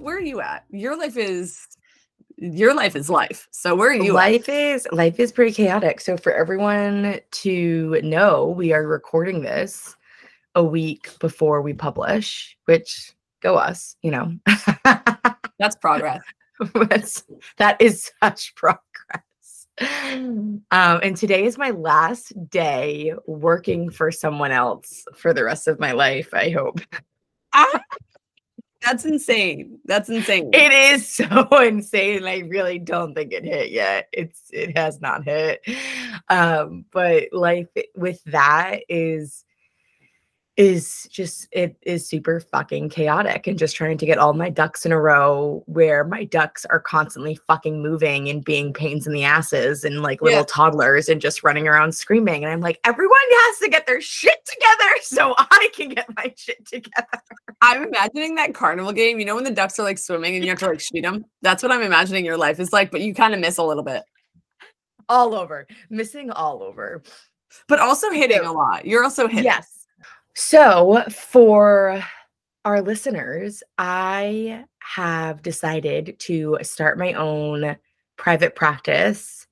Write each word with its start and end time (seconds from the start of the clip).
Where 0.00 0.16
are 0.16 0.20
you 0.20 0.40
at? 0.40 0.64
Your 0.70 0.96
life 0.96 1.16
is 1.16 1.66
your 2.36 2.74
life 2.74 2.96
is 2.96 3.08
life. 3.08 3.48
So 3.50 3.74
where 3.74 3.90
are 3.90 3.94
you? 3.94 4.12
Life 4.12 4.48
at? 4.48 4.54
is 4.54 4.88
life 4.92 5.20
is 5.20 5.32
pretty 5.32 5.52
chaotic. 5.52 6.00
So 6.00 6.16
for 6.16 6.32
everyone 6.32 7.20
to 7.30 8.00
know, 8.02 8.46
we 8.48 8.72
are 8.72 8.86
recording 8.86 9.42
this 9.42 9.96
a 10.54 10.64
week 10.64 11.10
before 11.20 11.62
we 11.62 11.72
publish, 11.72 12.56
which 12.64 13.12
go 13.40 13.56
us, 13.56 13.96
you 14.02 14.10
know. 14.10 14.32
That's 15.58 15.76
progress. 15.76 16.22
That's, 16.74 17.24
that 17.58 17.80
is 17.80 18.10
such 18.22 18.54
progress. 18.54 18.82
Um, 19.80 20.62
and 20.70 21.16
today 21.16 21.44
is 21.44 21.58
my 21.58 21.70
last 21.70 22.32
day 22.48 23.12
working 23.26 23.90
for 23.90 24.12
someone 24.12 24.52
else 24.52 25.04
for 25.14 25.32
the 25.32 25.44
rest 25.44 25.66
of 25.66 25.80
my 25.80 25.92
life, 25.92 26.32
I 26.32 26.50
hope. 26.50 26.80
That's 28.84 29.04
insane. 29.04 29.78
That's 29.86 30.08
insane. 30.08 30.50
It 30.52 30.72
is 30.72 31.08
so 31.16 31.48
insane. 31.58 32.24
I 32.24 32.38
really 32.40 32.78
don't 32.78 33.14
think 33.14 33.32
it 33.32 33.44
hit 33.44 33.70
yet. 33.70 34.08
It's 34.12 34.42
it 34.52 34.76
has 34.76 35.00
not 35.00 35.24
hit. 35.24 35.66
Um, 36.28 36.84
but 36.92 37.32
life 37.32 37.68
with 37.96 38.22
that 38.24 38.80
is 38.88 39.44
is 40.56 41.08
just 41.10 41.48
it 41.50 41.76
is 41.82 42.06
super 42.06 42.38
fucking 42.38 42.88
chaotic 42.88 43.48
and 43.48 43.58
just 43.58 43.74
trying 43.74 43.98
to 43.98 44.06
get 44.06 44.18
all 44.18 44.32
my 44.34 44.48
ducks 44.48 44.86
in 44.86 44.92
a 44.92 45.00
row 45.00 45.64
where 45.66 46.04
my 46.04 46.22
ducks 46.22 46.64
are 46.66 46.78
constantly 46.78 47.34
fucking 47.48 47.82
moving 47.82 48.28
and 48.28 48.44
being 48.44 48.72
pains 48.72 49.04
in 49.04 49.12
the 49.12 49.24
asses 49.24 49.82
and 49.82 50.02
like 50.02 50.22
little 50.22 50.40
yeah. 50.40 50.46
toddlers 50.48 51.08
and 51.08 51.20
just 51.20 51.42
running 51.42 51.66
around 51.66 51.92
screaming 51.92 52.44
and 52.44 52.52
I'm 52.52 52.60
like 52.60 52.78
everyone 52.84 53.16
has 53.30 53.58
to 53.60 53.68
get 53.68 53.86
their 53.86 54.00
shit 54.00 54.44
together 54.44 54.90
so 55.02 55.34
I 55.36 55.70
can 55.74 55.88
get 55.88 56.06
my 56.16 56.32
shit 56.36 56.64
together. 56.66 57.22
I'm 57.60 57.82
imagining 57.82 58.36
that 58.36 58.54
carnival 58.54 58.92
game, 58.92 59.18
you 59.18 59.24
know 59.24 59.34
when 59.34 59.44
the 59.44 59.50
ducks 59.50 59.78
are 59.80 59.84
like 59.84 59.98
swimming 59.98 60.36
and 60.36 60.44
you 60.44 60.50
have 60.50 60.60
to 60.60 60.68
like 60.68 60.80
shoot 60.80 61.02
them? 61.02 61.24
That's 61.42 61.64
what 61.64 61.72
I'm 61.72 61.82
imagining 61.82 62.24
your 62.24 62.38
life 62.38 62.60
is 62.60 62.72
like, 62.72 62.92
but 62.92 63.00
you 63.00 63.12
kind 63.12 63.34
of 63.34 63.40
miss 63.40 63.58
a 63.58 63.64
little 63.64 63.82
bit. 63.82 64.04
All 65.08 65.34
over. 65.34 65.66
Missing 65.90 66.30
all 66.30 66.62
over. 66.62 67.02
But 67.68 67.80
also 67.80 68.10
hitting 68.10 68.40
a 68.40 68.52
lot. 68.52 68.86
You're 68.86 69.04
also 69.04 69.26
hitting. 69.26 69.44
Yes 69.44 69.73
so, 70.34 71.04
for 71.10 72.02
our 72.64 72.82
listeners, 72.82 73.62
I 73.78 74.64
have 74.78 75.42
decided 75.42 76.16
to 76.20 76.58
start 76.62 76.98
my 76.98 77.12
own 77.12 77.76
private 78.16 78.54
practice 78.54 79.46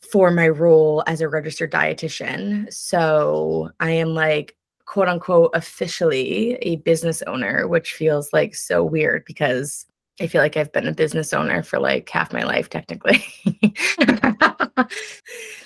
for 0.00 0.30
my 0.30 0.48
role 0.48 1.02
as 1.06 1.20
a 1.20 1.28
registered 1.28 1.72
dietitian. 1.72 2.72
So, 2.72 3.70
I 3.80 3.90
am 3.92 4.14
like 4.14 4.56
quote 4.86 5.08
unquote 5.08 5.50
officially 5.54 6.54
a 6.62 6.76
business 6.76 7.22
owner, 7.26 7.68
which 7.68 7.92
feels 7.92 8.32
like 8.32 8.54
so 8.54 8.82
weird 8.82 9.24
because 9.24 9.86
I 10.20 10.26
feel 10.26 10.42
like 10.42 10.56
I've 10.58 10.72
been 10.72 10.86
a 10.86 10.92
business 10.92 11.32
owner 11.32 11.62
for 11.62 11.78
like 11.78 12.08
half 12.10 12.30
my 12.32 12.42
life, 12.42 12.68
technically. 12.68 13.24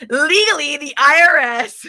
Legally, 0.08 0.76
the 0.76 0.94
IRS 0.96 1.86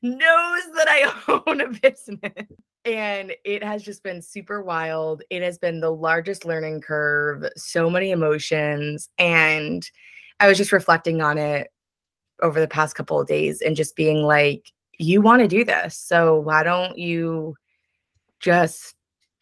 knows 0.00 0.62
that 0.76 0.86
I 0.88 1.42
own 1.46 1.60
a 1.60 1.68
business. 1.68 2.46
And 2.84 3.34
it 3.44 3.64
has 3.64 3.82
just 3.82 4.04
been 4.04 4.22
super 4.22 4.62
wild. 4.62 5.22
It 5.30 5.42
has 5.42 5.58
been 5.58 5.80
the 5.80 5.90
largest 5.90 6.44
learning 6.44 6.80
curve, 6.80 7.44
so 7.56 7.90
many 7.90 8.12
emotions. 8.12 9.10
And 9.18 9.82
I 10.38 10.46
was 10.46 10.58
just 10.58 10.72
reflecting 10.72 11.20
on 11.20 11.38
it 11.38 11.72
over 12.40 12.60
the 12.60 12.68
past 12.68 12.94
couple 12.94 13.20
of 13.20 13.26
days 13.26 13.60
and 13.60 13.74
just 13.74 13.96
being 13.96 14.22
like, 14.22 14.70
you 14.98 15.20
want 15.20 15.42
to 15.42 15.48
do 15.48 15.64
this. 15.64 15.96
So 15.96 16.38
why 16.38 16.62
don't 16.62 16.96
you 16.96 17.56
just 18.38 18.94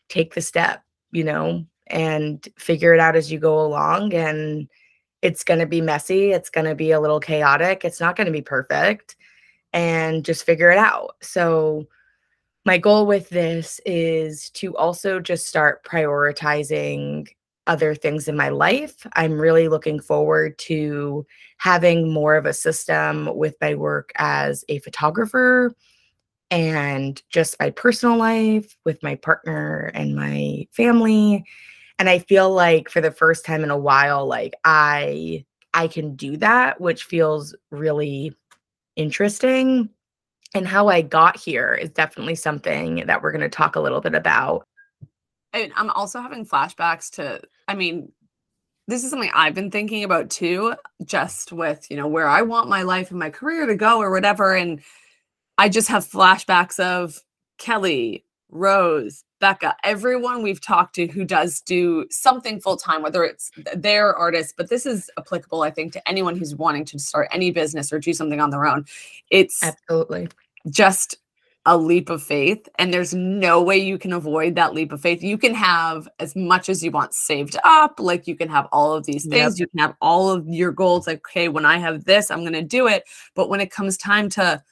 take 0.09 0.35
the 0.35 0.41
step, 0.41 0.83
you 1.13 1.25
know? 1.25 1.67
And 1.91 2.47
figure 2.57 2.95
it 2.95 3.01
out 3.01 3.17
as 3.17 3.31
you 3.31 3.39
go 3.39 3.61
along. 3.61 4.15
And 4.15 4.69
it's 5.23 5.45
going 5.45 5.61
to 5.61 5.67
be 5.67 5.81
messy. 5.81 6.33
It's 6.33 6.51
going 6.51 6.67
to 6.67 6.75
be 6.75 6.93
a 6.93 7.01
little 7.01 7.21
chaotic. 7.21 7.85
It's 7.85 8.01
not 8.01 8.17
going 8.17 8.27
to 8.27 8.33
be 8.33 8.43
perfect. 8.43 9.17
And 9.73 10.25
just 10.25 10.45
figure 10.45 10.71
it 10.71 10.79
out. 10.79 11.17
So, 11.21 11.87
my 12.65 12.79
goal 12.79 13.07
with 13.07 13.29
this 13.31 13.81
is 13.87 14.51
to 14.51 14.77
also 14.77 15.21
just 15.21 15.47
start 15.47 15.85
prioritizing 15.85 17.27
other 17.67 17.95
things 17.95 18.29
in 18.29 18.37
my 18.37 18.49
life. 18.49 19.07
I'm 19.13 19.41
really 19.41 19.69
looking 19.69 20.01
forward 20.01 20.59
to 20.61 21.25
having 21.59 22.13
more 22.13 22.35
of 22.35 22.47
a 22.47 22.53
system 22.53 23.35
with 23.37 23.55
my 23.61 23.75
work 23.75 24.11
as 24.17 24.65
a 24.69 24.81
photographer 24.81 25.73
and 26.51 27.23
just 27.29 27.61
my 27.61 27.71
personal 27.71 28.17
life 28.17 28.77
with 28.85 29.03
my 29.03 29.15
partner 29.17 29.91
and 29.95 30.17
my 30.17 30.67
family 30.73 31.45
and 31.99 32.09
i 32.09 32.19
feel 32.19 32.51
like 32.51 32.89
for 32.89 33.01
the 33.01 33.11
first 33.11 33.45
time 33.45 33.63
in 33.63 33.71
a 33.71 33.79
while 33.79 34.27
like 34.27 34.55
i 34.65 35.45
i 35.75 35.87
can 35.87 36.15
do 36.17 36.37
that 36.37 36.81
which 36.81 37.05
feels 37.05 37.55
really 37.71 38.35
interesting. 38.99 39.89
And 40.55 40.67
how 40.67 40.89
i 40.89 41.03
got 41.03 41.37
here 41.37 41.75
is 41.75 41.91
definitely 41.91 42.35
something 42.35 43.05
that 43.07 43.23
we're 43.23 43.33
going 43.33 43.43
to 43.43 43.49
talk 43.49 43.77
a 43.77 43.81
little 43.81 44.01
bit 44.01 44.15
about. 44.15 44.67
I'm 45.55 45.91
also 45.91 46.21
having 46.21 46.47
flashbacks 46.47 47.11
to 47.13 47.41
i 47.69 47.75
mean 47.75 48.13
this 48.87 49.05
is 49.05 49.11
something 49.11 49.31
i've 49.35 49.55
been 49.55 49.71
thinking 49.71 50.05
about 50.05 50.31
too 50.31 50.75
just 51.05 51.53
with 51.53 51.91
you 51.91 51.97
know 51.97 52.07
where 52.07 52.29
i 52.29 52.43
want 52.43 52.69
my 52.69 52.83
life 52.83 53.11
and 53.11 53.19
my 53.19 53.31
career 53.31 53.67
to 53.67 53.75
go 53.75 53.99
or 53.99 54.11
whatever. 54.11 54.55
And 54.55 54.81
i 55.59 55.69
just 55.69 55.89
have 55.89 56.05
flashbacks 56.05 56.81
of 56.81 57.23
kelly 57.59 58.25
rose 58.51 59.25
Becca, 59.41 59.77
everyone 59.85 60.43
we've 60.43 60.61
talked 60.61 60.95
to 60.97 61.07
who 61.07 61.25
does 61.25 61.61
do 61.61 62.07
something 62.11 62.61
full 62.61 62.77
time, 62.77 63.03
whether 63.03 63.25
it's 63.25 63.51
their 63.75 64.15
artist, 64.17 64.55
but 64.57 64.69
this 64.69 64.85
is 64.85 65.11
applicable, 65.17 65.63
I 65.63 65.71
think, 65.71 65.93
to 65.93 66.09
anyone 66.09 66.37
who's 66.37 66.57
wanting 66.57 66.85
to 66.87 66.99
start 66.99 67.29
any 67.31 67.51
business 67.51 67.93
or 67.93 67.99
do 67.99 68.13
something 68.13 68.41
on 68.41 68.51
their 68.51 68.67
own. 68.67 68.85
It's 69.31 69.63
absolutely 69.63 70.29
just 70.69 71.19
a 71.67 71.77
leap 71.77 72.09
of 72.09 72.23
faith, 72.23 72.69
and 72.79 72.93
there's 72.93 73.15
no 73.15 73.63
way 73.63 73.77
you 73.77 73.99
can 73.99 74.13
avoid 74.13 74.55
that 74.55 74.75
leap 74.75 74.91
of 74.91 75.03
faith. 75.03 75.23
You 75.23 75.37
can 75.37 75.55
have 75.55 76.09
as 76.19 76.35
much 76.35 76.69
as 76.69 76.83
you 76.83 76.91
want 76.91 77.13
saved 77.13 77.57
up, 77.63 78.01
like 78.01 78.27
you 78.27 78.35
can 78.35 78.49
have 78.49 78.67
all 78.73 78.95
of 78.95 79.05
these 79.05 79.27
things, 79.27 79.59
yep. 79.59 79.67
you 79.67 79.67
can 79.69 79.81
have 79.81 79.95
all 80.01 80.31
of 80.31 80.49
your 80.49 80.73
goals. 80.73 81.07
Like, 81.07 81.19
okay, 81.19 81.49
when 81.49 81.67
I 81.67 81.77
have 81.77 82.05
this, 82.05 82.31
I'm 82.31 82.41
going 82.41 82.55
to 82.55 82.63
do 82.63 82.89
it. 82.89 83.05
But 83.35 83.51
when 83.51 83.61
it 83.61 83.71
comes 83.71 83.97
time 83.99 84.31
to 84.31 84.63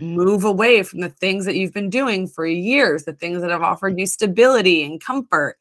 move 0.00 0.44
away 0.44 0.82
from 0.82 1.00
the 1.00 1.08
things 1.08 1.44
that 1.44 1.56
you've 1.56 1.72
been 1.72 1.90
doing 1.90 2.26
for 2.26 2.46
years, 2.46 3.04
the 3.04 3.12
things 3.12 3.40
that 3.42 3.50
have 3.50 3.62
offered 3.62 3.98
you 3.98 4.06
stability 4.06 4.84
and 4.84 5.00
comfort. 5.00 5.56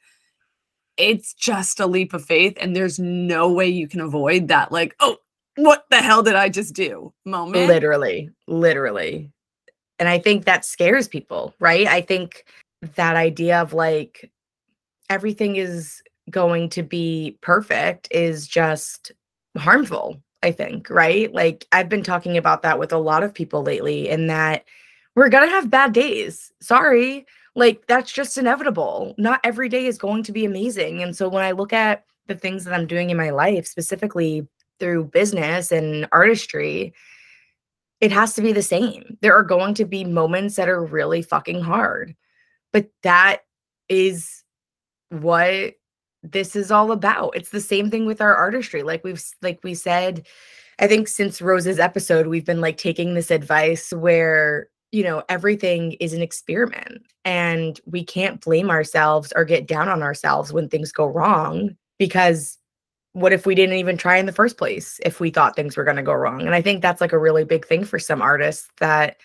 It's 0.98 1.34
just 1.34 1.80
a 1.80 1.88
leap 1.88 2.14
of 2.14 2.24
faith. 2.24 2.58
And 2.60 2.76
there's 2.76 3.00
no 3.00 3.52
way 3.52 3.68
you 3.68 3.88
can 3.88 4.02
avoid 4.02 4.48
that. 4.48 4.72
Like, 4.72 4.96
oh, 5.00 5.18
what 5.56 5.86
the 5.90 5.98
hell 6.02 6.24
did 6.24 6.36
I 6.36 6.50
just 6.50 6.74
do? 6.74 7.14
Moment. 7.26 7.68
Literally, 7.68 8.30
literally. 8.48 9.32
And 10.00 10.10
I 10.10 10.20
think 10.20 10.46
that 10.46 10.66
scares 10.66 11.08
people, 11.08 11.54
right? 11.60 11.88
I 11.88 12.02
think 12.02 12.46
that 12.96 13.16
idea 13.16 13.62
of 13.62 13.74
like 13.74 14.32
everything 15.10 15.56
is 15.56 16.02
going 16.30 16.70
to 16.70 16.84
be 16.84 17.38
perfect 17.42 18.08
is 18.12 18.48
just 18.48 19.12
harmful 19.58 20.22
I 20.46 20.52
think, 20.52 20.90
right? 20.90 21.34
Like 21.34 21.68
I've 21.72 21.90
been 21.90 22.04
talking 22.04 22.38
about 22.38 22.62
that 22.62 22.80
with 22.80 22.94
a 22.94 22.98
lot 22.98 23.24
of 23.24 23.34
people 23.34 23.64
lately, 23.64 24.08
in 24.08 24.28
that 24.28 24.64
we're 25.16 25.30
gonna 25.30 25.50
have 25.50 25.70
bad 25.70 25.92
days. 25.92 26.52
Sorry. 26.62 27.26
Like 27.56 27.88
that's 27.88 28.12
just 28.12 28.38
inevitable. 28.38 29.16
Not 29.18 29.40
every 29.44 29.70
day 29.70 29.86
is 29.88 29.98
going 29.98 30.24
to 30.24 30.32
be 30.32 30.46
amazing. 30.46 31.02
And 31.02 31.16
so 31.16 31.28
when 31.28 31.44
I 31.44 31.52
look 31.52 31.74
at 31.74 32.06
the 32.28 32.36
things 32.36 32.64
that 32.64 32.74
I'm 32.74 32.86
doing 32.86 33.10
in 33.10 33.18
my 33.18 33.30
life, 33.30 33.66
specifically 33.66 34.48
through 34.80 35.06
business 35.06 35.72
and 35.72 36.08
artistry, 36.12 36.94
it 38.02 38.12
has 38.12 38.34
to 38.36 38.42
be 38.42 38.52
the 38.52 38.62
same. 38.62 39.18
There 39.22 39.34
are 39.34 39.44
going 39.44 39.74
to 39.76 39.86
be 39.86 40.04
moments 40.04 40.58
that 40.58 40.70
are 40.70 40.84
really 40.84 41.22
fucking 41.22 41.62
hard. 41.62 42.14
But 42.74 42.90
that 43.04 43.46
is 43.88 44.44
what 45.10 45.76
this 46.32 46.56
is 46.56 46.72
all 46.72 46.92
about. 46.92 47.36
It's 47.36 47.50
the 47.50 47.62
same 47.62 47.90
thing 47.90 48.06
with 48.06 48.22
our 48.22 48.36
artistry. 48.36 48.84
Like 48.84 49.04
we've 49.04 49.24
like 49.42 49.60
we 49.64 49.74
said, 49.74 50.26
I 50.80 50.88
think 50.88 51.08
since 51.08 51.42
Rose's 51.42 51.80
episode, 51.80 52.28
we've 52.28 52.46
been 52.46 52.62
like 52.62 52.78
taking 52.78 53.14
this 53.14 53.32
advice 53.32 53.92
where, 53.92 54.68
you 54.92 55.04
know, 55.04 55.24
everything 55.30 55.94
is 55.94 56.14
an 56.14 56.22
experiment 56.22 57.04
and 57.24 57.80
we 57.86 58.04
can't 58.04 58.42
blame 58.42 58.70
ourselves 58.70 59.32
or 59.36 59.46
get 59.46 59.68
down 59.68 59.88
on 59.90 60.04
ourselves 60.04 60.52
when 60.52 60.70
things 60.70 60.92
go 60.92 61.06
wrong 61.06 61.76
because 61.98 62.58
what 63.14 63.32
if 63.32 63.46
we 63.46 63.56
didn't 63.56 63.78
even 63.78 63.98
try 63.98 64.18
in 64.18 64.26
the 64.26 64.34
first 64.34 64.58
place 64.58 65.00
if 65.06 65.22
we 65.22 65.30
thought 65.30 65.56
things 65.56 65.78
were 65.78 65.86
going 65.86 65.96
to 65.96 66.04
go 66.04 66.14
wrong? 66.14 66.42
And 66.42 66.54
I 66.54 66.62
think 66.62 66.82
that's 66.82 67.00
like 67.00 67.14
a 67.14 67.20
really 67.20 67.46
big 67.46 67.66
thing 67.66 67.86
for 67.86 67.98
some 67.98 68.22
artists 68.22 68.70
that 68.80 69.18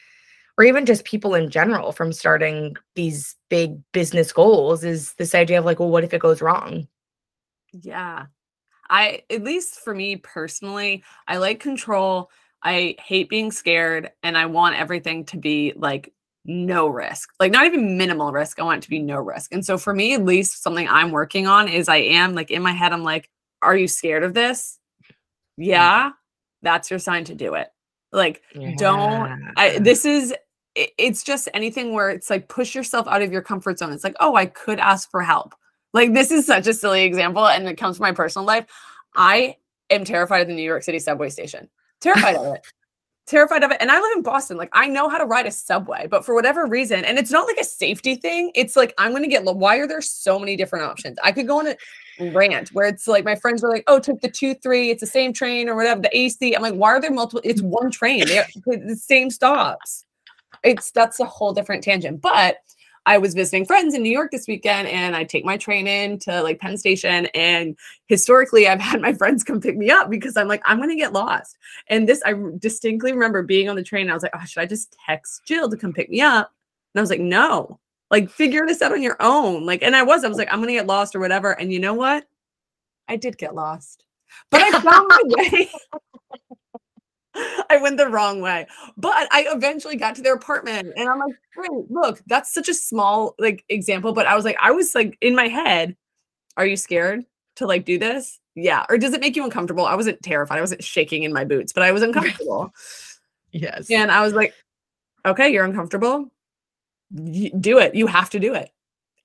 or 0.61 0.65
even 0.65 0.85
just 0.85 1.05
people 1.05 1.35
in 1.35 1.49
general 1.49 1.91
from 1.91 2.13
starting 2.13 2.77
these 2.95 3.35
big 3.49 3.81
business 3.93 4.31
goals 4.31 4.85
is 4.85 5.15
this 5.15 5.35
idea 5.35 5.59
of 5.59 5.65
like, 5.65 5.81
well, 5.81 5.89
what 5.89 6.05
if 6.05 6.13
it 6.13 6.21
goes 6.21 6.43
wrong? 6.43 6.87
Yeah. 7.73 8.27
I, 8.89 9.23
at 9.31 9.45
least 9.45 9.81
for 9.81 9.95
me 9.95 10.17
personally, 10.17 11.05
I 11.29 11.37
like 11.37 11.61
control. 11.61 12.31
I 12.63 12.97
hate 13.03 13.29
being 13.29 13.53
scared 13.53 14.11
and 14.23 14.37
I 14.37 14.47
want 14.47 14.77
everything 14.77 15.25
to 15.27 15.37
be 15.37 15.73
like 15.77 16.13
no 16.45 16.89
risk, 16.89 17.31
like 17.39 17.53
not 17.53 17.67
even 17.67 17.97
minimal 17.97 18.33
risk. 18.33 18.59
I 18.59 18.65
want 18.65 18.79
it 18.79 18.83
to 18.83 18.91
be 18.91 18.99
no 18.99 19.19
risk. 19.19 19.53
And 19.53 19.65
so 19.65 19.79
for 19.79 19.95
me, 19.95 20.15
at 20.15 20.25
least 20.25 20.63
something 20.63 20.89
I'm 20.89 21.11
working 21.11 21.47
on 21.47 21.69
is 21.69 21.89
I 21.89 21.99
am 21.99 22.35
like 22.35 22.51
in 22.51 22.63
my 22.63 22.73
head, 22.73 22.93
I'm 22.93 23.05
like, 23.05 23.31
are 23.63 23.77
you 23.77 23.89
scared 23.89 24.25
of 24.25 24.35
this? 24.35 24.79
Mm. 25.59 25.67
Yeah, 25.67 26.11
that's 26.63 26.91
your 26.91 26.99
sign 26.99 27.25
to 27.25 27.35
do 27.35 27.55
it. 27.55 27.69
Like, 28.13 28.43
yeah. 28.55 28.75
don't, 28.77 29.53
I, 29.57 29.79
this 29.79 30.05
is, 30.05 30.35
it's 30.75 31.23
just 31.23 31.49
anything 31.55 31.93
where 31.93 32.11
it's 32.11 32.31
like 32.31 32.49
push 32.49 32.75
yourself 32.75 33.07
out 33.07 33.23
of 33.23 33.33
your 33.33 33.43
comfort 33.43 33.79
zone. 33.79 33.93
It's 33.93 34.05
like, 34.05 34.17
oh, 34.21 34.35
I 34.35 34.47
could 34.47 34.79
ask 34.81 35.11
for 35.11 35.23
help. 35.23 35.55
Like, 35.93 36.15
this 36.15 36.31
is 36.31 36.47
such 36.47 36.67
a 36.67 36.75
silly 36.75 37.03
example, 37.03 37.47
and 37.47 37.67
it 37.69 37.77
comes 37.77 37.97
from 37.97 38.05
my 38.05 38.13
personal 38.13 38.47
life. 38.47 38.67
I 39.17 39.57
am 39.91 40.05
terrified 40.05 40.43
of 40.43 40.49
the 40.49 40.55
New 40.55 40.63
York 40.63 40.83
City 40.83 40.99
subway 40.99 41.31
station. 41.31 41.69
Terrified 42.01 42.37
of 42.37 42.55
it 42.55 42.63
terrified 43.31 43.63
of 43.63 43.71
it. 43.71 43.79
And 43.81 43.91
I 43.91 44.01
live 44.01 44.17
in 44.17 44.23
Boston. 44.23 44.57
Like 44.57 44.71
I 44.73 44.89
know 44.89 45.09
how 45.09 45.19
to 45.19 45.25
ride 45.25 45.47
a 45.47 45.51
subway, 45.51 46.07
but 46.11 46.25
for 46.25 46.35
whatever 46.35 46.67
reason, 46.67 47.05
and 47.05 47.19
it's 47.19 47.31
not 47.31 47.47
like 47.47 47.57
a 47.59 47.65
safety 47.65 48.17
thing. 48.17 48.51
It's 48.55 48.77
like 48.77 48.93
I'm 48.99 49.13
gonna 49.13 49.29
get. 49.29 49.45
Why 49.45 49.77
are 49.77 49.87
there 49.87 50.03
so 50.03 50.39
many 50.39 50.57
different 50.57 50.85
options? 50.85 51.17
I 51.23 51.33
could 51.33 51.47
go 51.47 51.61
on 51.61 51.69
a 51.69 51.77
rant 52.33 52.71
where 52.71 52.87
it's 52.87 53.07
like 53.09 53.25
my 53.25 53.37
friends 53.37 53.63
were 53.63 53.71
like, 53.71 53.85
"Oh, 53.87 53.99
took 53.99 54.21
the 54.21 54.31
two 54.31 54.55
three. 54.55 54.91
It's 54.91 55.01
the 55.01 55.07
same 55.07 55.33
train 55.33 55.69
or 55.69 55.77
whatever. 55.77 56.03
The 56.03 56.17
AC." 56.17 56.55
I'm 56.55 56.63
like, 56.63 56.75
"Why 56.75 56.91
are 56.91 57.01
there 57.01 57.13
multiple? 57.13 57.41
It's 57.45 57.63
one 57.63 57.91
train. 57.91 58.27
They 58.27 58.43
the 58.67 58.97
same 58.97 59.31
stops." 59.31 60.05
It's 60.65 60.91
that's 60.91 61.21
a 61.21 61.25
whole 61.25 61.55
different 61.55 61.85
tangent, 61.85 62.21
but 62.21 62.57
I 63.07 63.19
was 63.19 63.35
visiting 63.35 63.65
friends 63.65 63.95
in 63.95 64.03
New 64.03 64.11
York 64.11 64.31
this 64.31 64.47
weekend 64.47 64.89
and 64.89 65.17
I 65.17 65.25
take 65.25 65.45
my 65.45 65.57
train 65.57 65.87
in 65.87 66.19
to 66.21 66.43
like 66.43 66.61
Penn 66.61 66.77
Station. 66.77 67.27
And 67.35 67.77
historically, 68.07 68.69
I've 68.69 68.81
had 68.81 69.01
my 69.01 69.13
friends 69.21 69.43
come 69.43 69.61
pick 69.61 69.77
me 69.77 69.91
up 69.91 70.11
because 70.11 70.37
I'm 70.37 70.49
like, 70.49 70.63
I'm 70.65 70.77
going 70.77 70.91
to 70.91 70.97
get 70.97 71.13
lost. 71.13 71.57
And 71.89 72.09
this, 72.09 72.21
I 72.25 72.35
distinctly 72.59 73.13
remember 73.13 73.43
being 73.43 73.69
on 73.69 73.77
the 73.77 73.83
train. 73.83 74.11
I 74.11 74.15
was 74.15 74.23
like, 74.23 74.35
oh, 74.35 74.45
should 74.45 74.61
I 74.61 74.67
just 74.67 74.97
text 75.07 75.43
Jill 75.47 75.71
to 75.71 75.77
come 75.77 75.93
pick 75.93 76.11
me 76.11 76.21
up? 76.21 76.53
And 76.95 77.01
I 77.01 77.03
was 77.03 77.11
like, 77.11 77.21
no, 77.21 77.79
like 78.11 78.31
figure 78.31 78.67
this 78.67 78.83
out 78.83 78.93
on 78.93 79.03
your 79.03 79.17
own. 79.21 79.65
Like, 79.65 79.83
and 79.83 79.97
I 79.97 80.03
was, 80.03 80.25
I 80.25 80.29
was 80.29 80.39
like, 80.39 80.53
I'm 80.53 80.59
going 80.59 80.69
to 80.69 80.75
get 80.75 80.87
lost 80.87 81.15
or 81.15 81.21
whatever. 81.21 81.59
And 81.59 81.73
you 81.73 81.81
know 81.81 81.95
what? 81.95 82.27
I 83.09 83.17
did 83.17 83.39
get 83.39 83.55
lost, 83.55 84.05
but 84.51 84.61
I 84.61 84.71
found 84.81 85.09
my 85.09 85.23
way. 85.25 85.71
I 87.35 87.79
went 87.81 87.97
the 87.97 88.09
wrong 88.09 88.41
way. 88.41 88.67
But 88.97 89.29
I 89.31 89.47
eventually 89.49 89.97
got 89.97 90.15
to 90.17 90.23
their 90.23 90.35
apartment 90.35 90.93
and 90.97 91.09
I'm 91.09 91.19
like, 91.19 91.35
great, 91.55 91.91
look, 91.91 92.21
that's 92.27 92.53
such 92.53 92.69
a 92.69 92.75
small 92.75 93.35
like 93.39 93.65
example. 93.69 94.13
But 94.13 94.27
I 94.27 94.35
was 94.35 94.45
like, 94.45 94.57
I 94.61 94.71
was 94.71 94.95
like 94.95 95.17
in 95.21 95.35
my 95.35 95.49
head, 95.49 95.97
are 96.57 96.67
you 96.67 96.77
scared 96.77 97.25
to 97.57 97.67
like 97.67 97.85
do 97.85 97.99
this? 97.99 98.41
Yeah. 98.55 98.85
Or 98.89 98.99
does 98.99 99.15
it 99.15 99.21
make 99.21 99.37
you 99.37 99.45
uncomfortable? 99.45 99.87
I 99.87 99.95
wasn't 99.95 100.23
terrified. 100.23 100.59
I 100.59 100.61
wasn't 100.61 100.83
shaking 100.83 101.23
in 101.23 101.33
my 101.33 101.45
boots, 101.45 101.73
but 101.73 101.83
I 101.83 101.93
was 101.93 102.03
uncomfortable. 102.03 102.73
yes. 103.53 103.91
And 103.91 104.11
I 104.11 104.23
was 104.23 104.33
like, 104.33 104.55
okay, 105.25 105.51
you're 105.51 105.65
uncomfortable. 105.65 106.31
Y- 107.13 107.53
do 107.59 107.79
it. 107.79 107.95
You 107.95 108.07
have 108.07 108.31
to 108.31 108.41
do 108.41 108.55
it. 108.55 108.71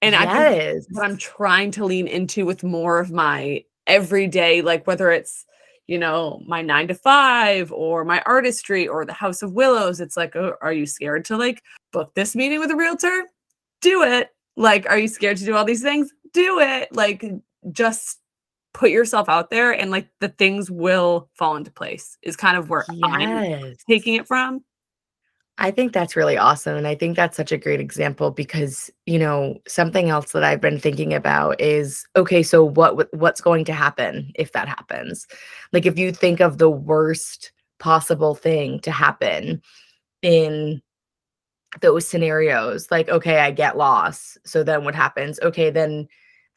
And 0.02 0.14
yes. 0.14 0.28
I 0.28 0.54
think 0.54 0.86
what 0.92 1.06
I'm 1.06 1.18
trying 1.18 1.72
to 1.72 1.86
lean 1.86 2.08
into 2.08 2.46
with 2.46 2.64
more 2.64 3.00
of 3.00 3.12
my 3.12 3.64
everyday, 3.88 4.62
like 4.62 4.86
whether 4.86 5.10
it's 5.10 5.46
you 5.88 5.98
know, 5.98 6.42
my 6.46 6.62
nine 6.62 6.88
to 6.88 6.96
five 6.96 7.72
or 7.72 8.04
my 8.04 8.22
artistry 8.26 8.88
or 8.88 9.06
the 9.06 9.14
House 9.14 9.42
of 9.42 9.54
Willows. 9.54 10.00
It's 10.00 10.18
like, 10.18 10.36
oh, 10.36 10.56
are 10.62 10.74
you 10.74 10.86
scared 10.86 11.26
to 11.26 11.38
like 11.38 11.62
book 11.92 12.14
this 12.16 12.36
meeting 12.36 12.60
with 12.60 12.72
a 12.72 12.76
realtor? 12.76 13.26
Do 13.82 14.04
it. 14.04 14.30
Like, 14.58 14.90
are 14.90 14.98
you 14.98 15.08
scared 15.08 15.38
to 15.38 15.46
do 15.46 15.56
all 15.56 15.66
these 15.66 15.84
things? 15.84 16.12
Do 16.34 16.60
it. 16.60 16.96
Like, 16.96 17.24
just 17.72 18.20
put 18.74 18.90
yourself 18.90 19.30
out 19.30 19.50
there 19.50 19.72
and 19.72 19.90
like 19.90 20.08
the 20.20 20.30
things 20.30 20.70
will 20.70 21.30
fall 21.34 21.56
into 21.56 21.72
place, 21.72 22.18
is 22.22 22.36
kind 22.36 22.58
of 22.58 22.70
where 22.70 22.86
yes. 22.92 23.04
I'm 23.04 23.76
taking 23.88 24.16
it 24.16 24.28
from. 24.28 24.64
I 25.58 25.72
think 25.72 25.94
that's 25.94 26.18
really 26.18 26.38
awesome. 26.38 26.76
And 26.76 26.86
I 26.86 26.96
think 26.96 27.16
that's 27.16 27.38
such 27.38 27.52
a 27.52 27.58
great 27.58 27.80
example 27.80 28.32
because, 28.32 28.92
you 29.06 29.18
know, 29.18 29.58
something 29.68 30.10
else 30.10 30.34
that 30.34 30.44
I've 30.44 30.60
been 30.60 30.80
thinking 30.80 31.14
about 31.14 31.62
is 31.62 32.06
okay, 32.18 32.44
so 32.44 32.64
what 32.66 33.14
what's 33.14 33.40
going 33.40 33.64
to 33.66 33.74
happen 33.74 34.34
if 34.36 34.52
that 34.52 34.68
happens? 34.68 35.28
Like 35.72 35.86
if 35.86 35.98
you 35.98 36.12
think 36.12 36.42
of 36.42 36.58
the 36.58 36.70
worst 36.70 37.54
possible 37.80 38.36
thing 38.36 38.80
to 38.82 38.92
happen 38.92 39.62
in 40.22 40.82
those 41.82 42.08
scenarios, 42.08 42.90
like, 42.92 43.08
okay, 43.10 43.40
I 43.40 43.52
get 43.52 43.78
lost. 43.78 44.38
So 44.46 44.64
then 44.64 44.84
what 44.84 44.96
happens? 44.96 45.40
Okay, 45.42 45.70
then 45.70 46.08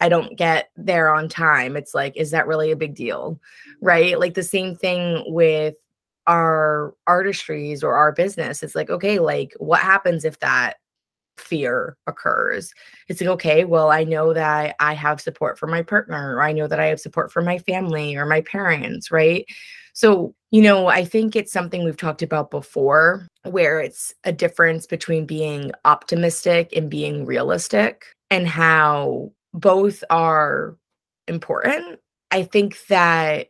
I 0.00 0.08
don't 0.08 0.36
get 0.36 0.70
there 0.76 1.14
on 1.14 1.28
time. 1.28 1.76
It's 1.76 1.94
like, 1.94 2.16
is 2.16 2.30
that 2.32 2.46
really 2.46 2.72
a 2.72 2.76
big 2.76 2.94
deal? 2.94 3.32
Mm-hmm. 3.32 3.86
Right? 3.86 4.18
Like 4.18 4.34
the 4.34 4.42
same 4.42 4.74
thing 4.74 5.22
with 5.28 5.74
our 6.28 6.94
artistries 7.08 7.82
or 7.82 7.94
our 7.94 8.12
business 8.12 8.62
it's 8.62 8.74
like 8.76 8.90
okay 8.90 9.18
like 9.18 9.52
what 9.58 9.80
happens 9.80 10.24
if 10.24 10.38
that 10.38 10.76
fear 11.38 11.96
occurs? 12.08 12.72
It's 13.08 13.20
like 13.20 13.30
okay 13.30 13.64
well 13.64 13.90
i 13.90 14.04
know 14.04 14.32
that 14.34 14.76
i 14.80 14.92
have 14.92 15.20
support 15.20 15.58
from 15.58 15.70
my 15.70 15.82
partner 15.82 16.36
or 16.36 16.42
i 16.42 16.52
know 16.52 16.66
that 16.66 16.80
i 16.80 16.86
have 16.86 17.00
support 17.00 17.32
from 17.32 17.44
my 17.44 17.58
family 17.58 18.16
or 18.16 18.26
my 18.26 18.40
parents 18.42 19.10
right? 19.10 19.46
So 19.92 20.34
you 20.50 20.62
know 20.62 20.86
i 20.88 21.04
think 21.04 21.34
it's 21.36 21.52
something 21.52 21.84
we've 21.84 21.96
talked 21.96 22.22
about 22.22 22.50
before 22.50 23.26
where 23.44 23.80
it's 23.80 24.14
a 24.24 24.32
difference 24.32 24.86
between 24.86 25.26
being 25.26 25.72
optimistic 25.84 26.72
and 26.76 26.90
being 26.90 27.24
realistic 27.24 28.04
and 28.30 28.46
how 28.46 29.32
both 29.54 30.04
are 30.10 30.76
important. 31.26 32.00
I 32.30 32.42
think 32.42 32.86
that 32.88 33.48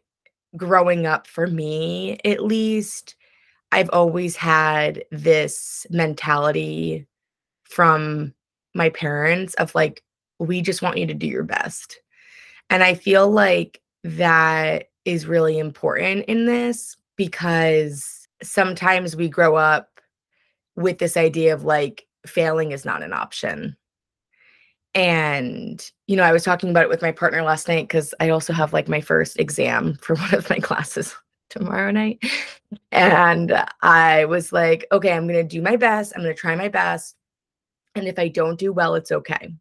growing 0.56 1.06
up 1.06 1.26
for 1.26 1.46
me 1.46 2.18
at 2.24 2.42
least 2.42 3.14
i've 3.72 3.90
always 3.92 4.34
had 4.36 5.04
this 5.10 5.86
mentality 5.90 7.06
from 7.64 8.32
my 8.74 8.88
parents 8.90 9.54
of 9.54 9.74
like 9.74 10.02
we 10.38 10.62
just 10.62 10.82
want 10.82 10.96
you 10.96 11.06
to 11.06 11.14
do 11.14 11.26
your 11.26 11.42
best. 11.42 12.00
And 12.70 12.82
i 12.82 12.94
feel 12.94 13.30
like 13.30 13.80
that 14.04 14.90
is 15.04 15.26
really 15.26 15.58
important 15.58 16.24
in 16.26 16.46
this 16.46 16.96
because 17.16 18.28
sometimes 18.42 19.16
we 19.16 19.28
grow 19.28 19.56
up 19.56 20.00
with 20.76 20.98
this 20.98 21.16
idea 21.16 21.52
of 21.52 21.64
like 21.64 22.06
failing 22.26 22.72
is 22.72 22.84
not 22.84 23.02
an 23.02 23.12
option 23.12 23.76
and, 24.94 25.90
you 26.06 26.16
know, 26.16 26.22
I 26.22 26.32
was 26.32 26.44
talking 26.44 26.70
about 26.70 26.84
it 26.84 26.88
with 26.88 27.02
my 27.02 27.12
partner 27.12 27.42
last 27.42 27.68
night 27.68 27.86
because 27.88 28.14
I 28.20 28.30
also 28.30 28.52
have 28.52 28.72
like 28.72 28.88
my 28.88 29.00
first 29.00 29.38
exam 29.38 29.94
for 30.00 30.16
one 30.16 30.34
of 30.34 30.48
my 30.50 30.58
classes 30.58 31.14
tomorrow 31.50 31.90
night. 31.90 32.22
And 32.92 33.64
I 33.82 34.24
was 34.24 34.52
like, 34.52 34.86
okay, 34.92 35.12
I'm 35.12 35.26
going 35.26 35.40
to 35.40 35.56
do 35.56 35.62
my 35.62 35.76
best. 35.76 36.12
I'm 36.14 36.22
going 36.22 36.34
to 36.34 36.40
try 36.40 36.54
my 36.56 36.68
best. 36.68 37.16
And 37.94 38.06
if 38.06 38.18
I 38.18 38.28
don't 38.28 38.58
do 38.58 38.72
well, 38.72 38.94
it's 38.94 39.12
okay. 39.12 39.52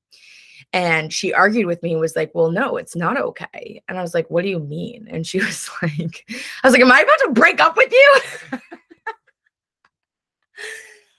And 0.73 1.13
she 1.13 1.33
argued 1.33 1.65
with 1.65 1.81
me 1.81 1.93
and 1.93 2.01
was 2.01 2.15
like, 2.15 2.31
well, 2.33 2.51
no, 2.51 2.75
it's 2.77 2.95
not 2.95 3.17
okay. 3.17 3.81
And 3.87 3.97
I 3.97 4.01
was 4.01 4.13
like, 4.13 4.29
what 4.29 4.43
do 4.43 4.49
you 4.49 4.59
mean? 4.59 5.07
And 5.09 5.25
she 5.25 5.39
was 5.43 5.69
like, 5.81 6.25
I 6.63 6.67
was 6.67 6.73
like, 6.73 6.81
am 6.81 6.91
I 6.91 7.01
about 7.01 7.19
to 7.25 7.31
break 7.31 7.59
up 7.59 7.77
with 7.77 7.91
you? 7.91 8.19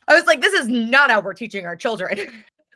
I 0.09 0.14
was 0.14 0.26
like, 0.26 0.40
this 0.40 0.54
is 0.54 0.68
not 0.68 1.11
how 1.11 1.21
we're 1.21 1.35
teaching 1.35 1.66
our 1.66 1.76
children. 1.76 2.18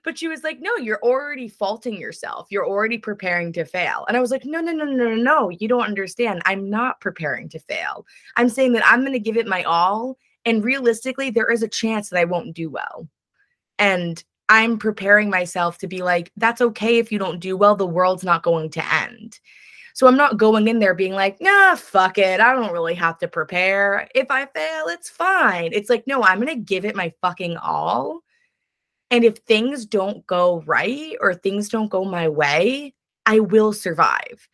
But 0.05 0.19
she 0.19 0.29
was 0.29 0.43
like, 0.43 0.59
no, 0.61 0.77
you're 0.77 1.03
already 1.03 1.49
faulting 1.49 1.97
yourself. 1.97 2.49
You're 2.51 2.67
already 2.67 2.99
preparing 2.99 3.53
to 3.53 3.65
fail. 3.65 4.05
And 4.09 4.17
I 4.17 4.21
was 4.21 4.31
like, 4.31 4.45
no, 4.45 4.61
no, 4.61 4.73
no, 4.73 4.85
no, 4.85 5.09
no, 5.09 5.15
no. 5.15 5.49
You 5.51 5.69
don't 5.69 5.85
understand. 5.85 6.43
I'm 6.45 6.69
not 6.69 7.01
preparing 7.01 7.49
to 7.51 7.61
fail. 7.61 8.05
I'm 8.37 8.49
saying 8.49 8.73
that 8.73 8.87
I'm 8.87 9.01
going 9.01 9.13
to 9.13 9.21
give 9.21 9.37
it 9.37 9.47
my 9.47 9.63
all. 9.63 10.19
And 10.45 10.65
realistically, 10.65 11.31
there 11.31 11.51
is 11.51 11.63
a 11.63 11.69
chance 11.69 12.11
that 12.11 12.19
I 12.19 12.25
won't 12.25 12.55
do 12.55 12.69
well. 12.69 13.09
And 13.79 14.23
I'm 14.49 14.77
preparing 14.77 15.31
myself 15.31 15.79
to 15.79 15.87
be 15.87 16.03
like, 16.03 16.33
that's 16.37 16.61
okay 16.61 16.99
if 16.99 17.13
you 17.13 17.19
don't 17.19 17.41
do 17.41 17.57
well. 17.57 17.77
The 17.77 17.87
world's 17.87 18.25
not 18.25 18.43
going 18.43 18.71
to 18.71 18.95
end. 18.95 19.39
So 19.95 20.07
I'm 20.07 20.17
not 20.17 20.37
going 20.37 20.69
in 20.69 20.79
there 20.79 20.95
being 20.95 21.13
like, 21.13 21.41
nah, 21.41 21.75
fuck 21.77 22.19
it. 22.19 22.41
I 22.41 22.53
don't 22.55 22.73
really 22.73 22.95
have 22.95 23.19
to 23.19 23.29
prepare. 23.29 24.09
If 24.15 24.31
I 24.31 24.47
fail, 24.47 24.87
it's 24.89 25.09
fine. 25.09 25.71
It's 25.73 25.91
like, 25.91 26.07
no, 26.07 26.23
I'm 26.23 26.41
going 26.41 26.49
to 26.49 26.65
give 26.65 26.85
it 26.85 26.97
my 26.97 27.13
fucking 27.21 27.57
all 27.59 28.23
and 29.13 29.25
if 29.25 29.37
things 29.37 29.85
don't 29.85 30.27
go 30.27 30.63
right 30.67 31.17
or 31.21 31.35
things 31.35 31.69
don't 31.69 31.91
go 31.91 32.03
my 32.03 32.29
way, 32.29 32.95
I 33.27 33.41
will 33.41 33.75
survive. 33.75 34.49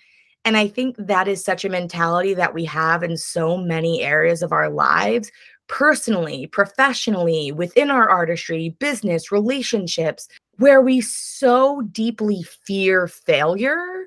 And 0.45 0.57
I 0.57 0.67
think 0.67 0.97
that 0.99 1.29
is 1.29 1.45
such 1.45 1.65
a 1.65 1.69
mentality 1.69 2.35
that 2.35 2.55
we 2.55 2.65
have 2.65 3.05
in 3.05 3.17
so 3.17 3.57
many 3.57 4.03
areas 4.03 4.43
of 4.43 4.53
our 4.53 4.69
lives, 4.69 5.31
personally, 5.69 6.49
professionally, 6.49 7.53
within 7.53 7.89
our 7.89 8.09
artistry, 8.11 8.71
business, 8.81 9.31
relationships, 9.31 10.27
where 10.57 10.81
we 10.81 11.03
so 11.03 11.83
deeply 11.93 12.43
fear 12.43 13.07
failure 13.07 14.07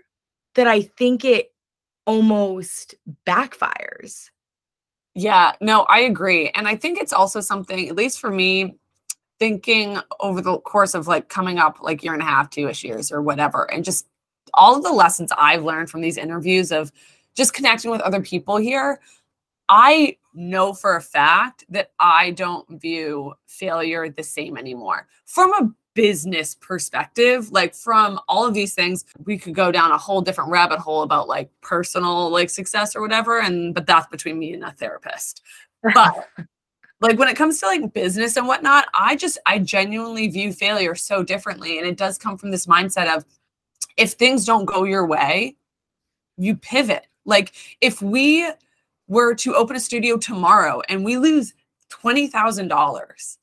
that 0.56 0.68
I 0.68 0.82
think 0.82 1.24
it 1.24 1.54
almost 2.06 2.94
backfires. 3.26 4.30
Yeah, 5.16 5.54
no, 5.62 5.84
I 5.84 6.00
agree. 6.00 6.50
And 6.56 6.68
I 6.68 6.76
think 6.76 7.00
it's 7.00 7.14
also 7.14 7.40
something, 7.40 7.88
at 7.88 7.96
least 7.96 8.20
for 8.20 8.32
me, 8.32 8.78
thinking 9.42 9.98
over 10.20 10.40
the 10.40 10.60
course 10.60 10.94
of 10.94 11.08
like 11.08 11.28
coming 11.28 11.58
up 11.58 11.80
like 11.82 12.04
year 12.04 12.14
and 12.14 12.22
a 12.22 12.26
half, 12.26 12.52
two-ish 12.52 12.84
years 12.84 13.12
or 13.12 13.24
whatever, 13.24 13.64
and 13.72 13.84
just 13.84 14.06
all 14.54 14.78
of 14.78 14.84
the 14.84 14.92
lessons 14.92 15.32
I've 15.36 15.64
learned 15.64 15.90
from 15.90 16.02
these 16.02 16.16
interviews 16.16 16.72
of 16.72 16.92
just 17.36 17.52
connecting 17.52 17.90
with 17.90 18.02
other 18.02 18.22
people 18.22 18.58
here, 18.58 19.02
I 19.68 20.18
know 20.36 20.74
for 20.74 20.96
a 20.96 21.02
fact 21.02 21.66
that 21.70 21.90
I 22.00 22.32
don't 22.32 22.70
view 22.80 23.34
failure 23.48 24.08
the 24.10 24.22
same 24.22 24.58
anymore. 24.58 25.08
From 25.26 25.52
a 25.54 25.72
business 25.96 26.54
perspective, 26.54 27.52
like 27.52 27.74
from 27.74 28.20
all 28.28 28.46
of 28.46 28.54
these 28.54 28.76
things, 28.76 29.06
we 29.26 29.40
could 29.40 29.56
go 29.56 29.72
down 29.72 29.90
a 29.90 29.98
whole 29.98 30.22
different 30.22 30.52
rabbit 30.52 30.78
hole 30.78 31.02
about 31.02 31.28
like 31.28 31.50
personal 31.62 32.30
like 32.30 32.52
success 32.52 32.96
or 32.96 33.02
whatever. 33.02 33.40
And 33.40 33.74
but 33.74 33.88
that's 33.88 34.06
between 34.06 34.38
me 34.38 34.54
and 34.54 34.64
a 34.64 34.72
therapist. 34.72 35.42
But 35.96 36.28
like 37.02 37.18
when 37.18 37.28
it 37.28 37.36
comes 37.36 37.60
to 37.60 37.66
like 37.66 37.94
business 37.94 38.38
and 38.38 38.48
whatnot, 38.48 38.86
I 38.94 39.16
just 39.16 39.40
I 39.46 39.60
genuinely 39.60 40.28
view 40.28 40.54
failure 40.54 40.96
so 40.96 41.24
differently. 41.24 41.80
And 41.80 41.88
it 41.88 41.98
does 41.98 42.18
come 42.18 42.38
from 42.38 42.52
this 42.52 42.68
mindset 42.68 43.14
of 43.14 43.26
if 43.98 44.12
things 44.12 44.46
don't 44.46 44.66
go 44.66 44.84
your 44.84 45.06
way, 45.06 45.56
you 46.38 46.56
pivot. 46.56 47.08
Like 47.26 47.54
if 47.82 48.02
we 48.02 48.50
were 49.08 49.34
to 49.36 49.56
open 49.56 49.76
a 49.76 49.80
studio 49.80 50.18
tomorrow 50.18 50.82
and 50.88 51.04
we 51.04 51.18
lose 51.18 51.54
$20,000, 51.90 53.38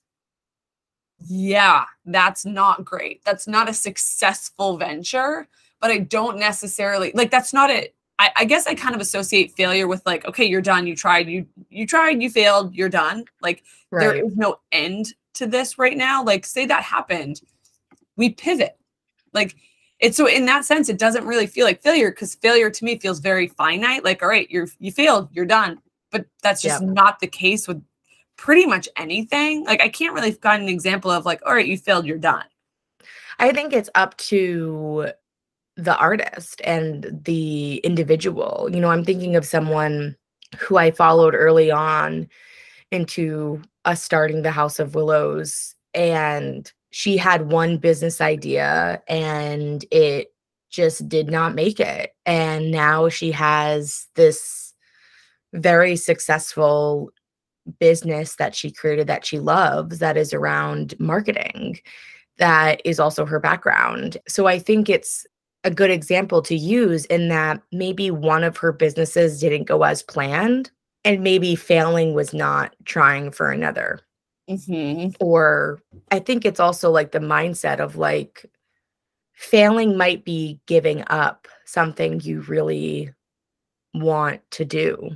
yeah, 1.26 1.84
that's 2.06 2.46
not 2.46 2.84
great. 2.84 3.24
That's 3.24 3.48
not 3.48 3.68
a 3.68 3.74
successful 3.74 4.78
venture, 4.78 5.48
but 5.80 5.90
I 5.90 5.98
don't 5.98 6.38
necessarily 6.38 7.10
like 7.14 7.30
that's 7.30 7.52
not 7.52 7.70
it. 7.70 7.94
I, 8.18 8.30
I 8.36 8.44
guess 8.44 8.66
I 8.66 8.74
kind 8.74 8.94
of 8.94 9.00
associate 9.00 9.52
failure 9.52 9.86
with 9.86 10.04
like, 10.04 10.26
okay, 10.26 10.44
you're 10.44 10.60
done, 10.60 10.86
you 10.86 10.96
tried, 10.96 11.28
you 11.28 11.46
you 11.70 11.86
tried, 11.86 12.22
you 12.22 12.30
failed, 12.30 12.74
you're 12.74 12.88
done. 12.88 13.24
Like 13.40 13.62
right. 13.90 14.00
there 14.00 14.24
is 14.24 14.36
no 14.36 14.58
end 14.72 15.14
to 15.34 15.46
this 15.46 15.78
right 15.78 15.96
now. 15.96 16.24
Like, 16.24 16.44
say 16.44 16.66
that 16.66 16.82
happened, 16.82 17.40
we 18.16 18.30
pivot. 18.30 18.76
Like 19.32 19.56
it's 20.00 20.16
so 20.16 20.26
in 20.26 20.46
that 20.46 20.64
sense, 20.64 20.88
it 20.88 20.98
doesn't 20.98 21.26
really 21.26 21.46
feel 21.46 21.64
like 21.64 21.82
failure 21.82 22.10
because 22.10 22.34
failure 22.36 22.70
to 22.70 22.84
me 22.84 22.98
feels 22.98 23.20
very 23.20 23.48
finite. 23.48 24.04
Like, 24.04 24.22
all 24.22 24.28
right, 24.28 24.50
you're 24.50 24.68
you 24.78 24.92
failed, 24.92 25.28
you're 25.32 25.44
done. 25.46 25.78
But 26.10 26.26
that's 26.42 26.62
just 26.62 26.82
yep. 26.82 26.90
not 26.90 27.20
the 27.20 27.26
case 27.26 27.68
with 27.68 27.82
pretty 28.36 28.64
much 28.64 28.88
anything. 28.96 29.64
Like, 29.64 29.82
I 29.82 29.88
can't 29.88 30.14
really 30.14 30.32
find 30.32 30.62
an 30.62 30.68
example 30.68 31.10
of 31.10 31.26
like, 31.26 31.42
all 31.44 31.52
right, 31.52 31.66
you 31.66 31.76
failed, 31.76 32.06
you're 32.06 32.16
done. 32.16 32.44
I 33.38 33.52
think 33.52 33.72
it's 33.72 33.90
up 33.94 34.16
to 34.16 35.12
the 35.78 35.96
artist 35.96 36.60
and 36.64 37.06
the 37.24 37.76
individual. 37.76 38.68
You 38.70 38.80
know, 38.80 38.90
I'm 38.90 39.04
thinking 39.04 39.36
of 39.36 39.46
someone 39.46 40.16
who 40.58 40.76
I 40.76 40.90
followed 40.90 41.34
early 41.34 41.70
on 41.70 42.28
into 42.90 43.62
us 43.84 44.02
starting 44.02 44.42
the 44.42 44.50
House 44.50 44.80
of 44.80 44.96
Willows 44.96 45.76
and 45.94 46.70
she 46.90 47.16
had 47.16 47.52
one 47.52 47.76
business 47.76 48.20
idea 48.20 49.00
and 49.08 49.84
it 49.92 50.34
just 50.68 51.08
did 51.08 51.30
not 51.30 51.54
make 51.54 51.78
it. 51.78 52.14
And 52.26 52.72
now 52.72 53.08
she 53.08 53.30
has 53.30 54.08
this 54.16 54.74
very 55.52 55.94
successful 55.96 57.10
business 57.78 58.36
that 58.36 58.54
she 58.54 58.70
created 58.70 59.06
that 59.06 59.24
she 59.24 59.38
loves 59.38 60.00
that 60.00 60.16
is 60.16 60.34
around 60.34 60.98
marketing 60.98 61.78
that 62.38 62.80
is 62.84 62.98
also 62.98 63.26
her 63.26 63.40
background. 63.40 64.16
So 64.26 64.46
I 64.46 64.58
think 64.58 64.88
it's 64.88 65.26
a 65.64 65.70
good 65.70 65.90
example 65.90 66.42
to 66.42 66.56
use 66.56 67.04
in 67.06 67.28
that 67.28 67.62
maybe 67.72 68.10
one 68.10 68.44
of 68.44 68.56
her 68.58 68.72
businesses 68.72 69.40
didn't 69.40 69.64
go 69.64 69.82
as 69.82 70.02
planned 70.02 70.70
and 71.04 71.22
maybe 71.22 71.54
failing 71.54 72.14
was 72.14 72.32
not 72.32 72.74
trying 72.84 73.30
for 73.30 73.50
another. 73.50 74.00
Mm-hmm. 74.48 75.10
Or 75.20 75.80
I 76.10 76.20
think 76.20 76.44
it's 76.44 76.60
also 76.60 76.90
like 76.90 77.12
the 77.12 77.18
mindset 77.18 77.80
of 77.80 77.96
like 77.96 78.46
failing 79.34 79.96
might 79.96 80.24
be 80.24 80.58
giving 80.66 81.04
up 81.08 81.48
something 81.64 82.20
you 82.20 82.40
really 82.42 83.12
want 83.94 84.40
to 84.52 84.64
do. 84.64 85.10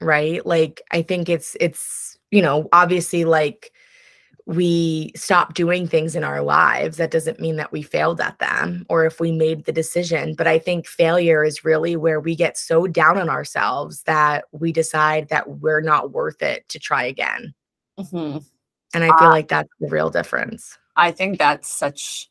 Right? 0.00 0.44
Like 0.44 0.82
I 0.90 1.02
think 1.02 1.28
it's 1.28 1.56
it's 1.60 2.18
you 2.30 2.42
know, 2.42 2.68
obviously 2.72 3.24
like 3.24 3.72
we 4.46 5.10
stop 5.16 5.54
doing 5.54 5.86
things 5.88 6.14
in 6.14 6.22
our 6.22 6.42
lives 6.42 6.98
that 6.98 7.10
doesn't 7.10 7.40
mean 7.40 7.56
that 7.56 7.72
we 7.72 7.80
failed 7.80 8.20
at 8.20 8.38
them 8.40 8.84
or 8.90 9.06
if 9.06 9.18
we 9.18 9.32
made 9.32 9.64
the 9.64 9.72
decision 9.72 10.34
but 10.34 10.46
i 10.46 10.58
think 10.58 10.86
failure 10.86 11.42
is 11.42 11.64
really 11.64 11.96
where 11.96 12.20
we 12.20 12.36
get 12.36 12.58
so 12.58 12.86
down 12.86 13.18
on 13.18 13.30
ourselves 13.30 14.02
that 14.02 14.44
we 14.52 14.70
decide 14.70 15.28
that 15.30 15.48
we're 15.60 15.80
not 15.80 16.12
worth 16.12 16.42
it 16.42 16.68
to 16.68 16.78
try 16.78 17.04
again 17.04 17.54
mm-hmm. 17.98 18.38
And 18.94 19.02
I 19.02 19.08
feel 19.18 19.28
uh, 19.28 19.32
like 19.32 19.48
that's 19.48 19.68
the 19.80 19.88
real 19.88 20.08
difference. 20.08 20.78
I 20.96 21.10
think 21.10 21.38
that's 21.38 21.68
such 21.68 22.30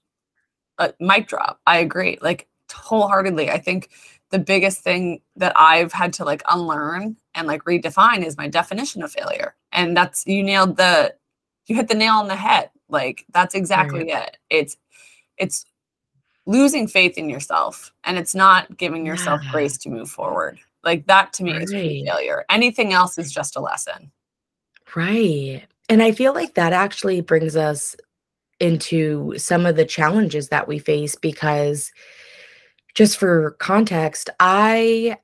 a 0.80 0.94
mic 1.00 1.28
drop. 1.28 1.60
I 1.68 1.78
agree. 1.78 2.18
Like 2.22 2.48
wholeheartedly. 2.74 3.52
I 3.52 3.60
think 3.60 3.90
the 4.32 4.40
biggest 4.40 4.82
thing 4.82 5.22
that 5.36 5.54
I've 5.56 5.92
had 5.92 6.14
to 6.14 6.26
like 6.26 6.42
unlearn 6.50 7.18
and 7.36 7.48
like 7.48 7.64
redefine 7.66 8.26
is 8.26 8.38
my 8.38 8.48
definition 8.48 9.04
of 9.04 9.12
failure. 9.12 9.56
And 9.74 9.96
that's 9.96 10.26
you 10.26 10.42
nailed 10.42 10.78
the 10.78 11.14
you 11.68 11.76
hit 11.76 11.88
the 11.88 11.96
nail 11.96 12.16
on 12.16 12.28
the 12.28 12.36
head. 12.36 12.70
Like 12.90 13.26
that's 13.34 13.56
exactly 13.56 14.12
right. 14.12 14.28
it. 14.28 14.38
It's 14.50 14.78
it's 15.38 15.66
losing 16.46 16.88
faith 16.88 17.18
in 17.18 17.30
yourself 17.30 17.94
and 18.04 18.18
it's 18.18 18.36
not 18.36 18.78
giving 18.78 19.06
yourself 19.06 19.42
yeah. 19.44 19.52
grace 19.52 19.78
to 19.80 19.90
move 19.90 20.10
forward. 20.10 20.60
Like 20.84 21.08
that 21.08 21.34
to 21.34 21.44
me 21.44 21.54
right. 21.54 21.64
is 21.64 21.72
failure. 21.72 22.46
Anything 22.50 22.94
else 22.94 23.18
is 23.18 23.32
just 23.32 23.56
a 23.56 23.62
lesson. 23.62 24.12
Right. 24.96 25.64
And 25.90 26.04
I 26.04 26.12
feel 26.12 26.34
like 26.34 26.56
that 26.56 26.74
actually 26.74 27.22
brings 27.22 27.56
us 27.56 27.96
into 28.60 29.34
some 29.38 29.66
of 29.66 29.76
the 29.76 29.86
challenges 29.86 30.50
that 30.50 30.68
we 30.68 30.80
face 30.80 31.16
because 31.16 31.92
just 32.96 33.18
for 33.18 33.52
context, 33.60 34.30
I 34.40 35.18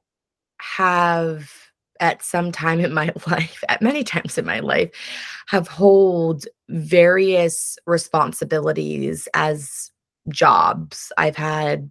have 0.60 1.69
at 2.00 2.24
some 2.24 2.52
time 2.52 2.80
in 2.80 2.94
my 2.94 3.12
life, 3.28 3.64
at 3.70 3.82
many 3.82 4.04
times 4.04 4.38
in 4.38 4.46
my 4.46 4.60
life, 4.60 4.90
have 5.48 5.68
hold 5.68 6.46
various 6.70 7.78
responsibilities 7.86 9.28
as 9.34 9.92
jobs. 10.30 11.12
I've 11.18 11.36
had 11.36 11.90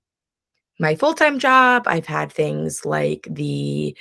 my 0.80 0.94
full-time 0.94 1.38
job, 1.38 1.84
I've 1.86 2.06
had 2.06 2.32
things 2.32 2.84
like 2.84 3.26
the 3.30 3.96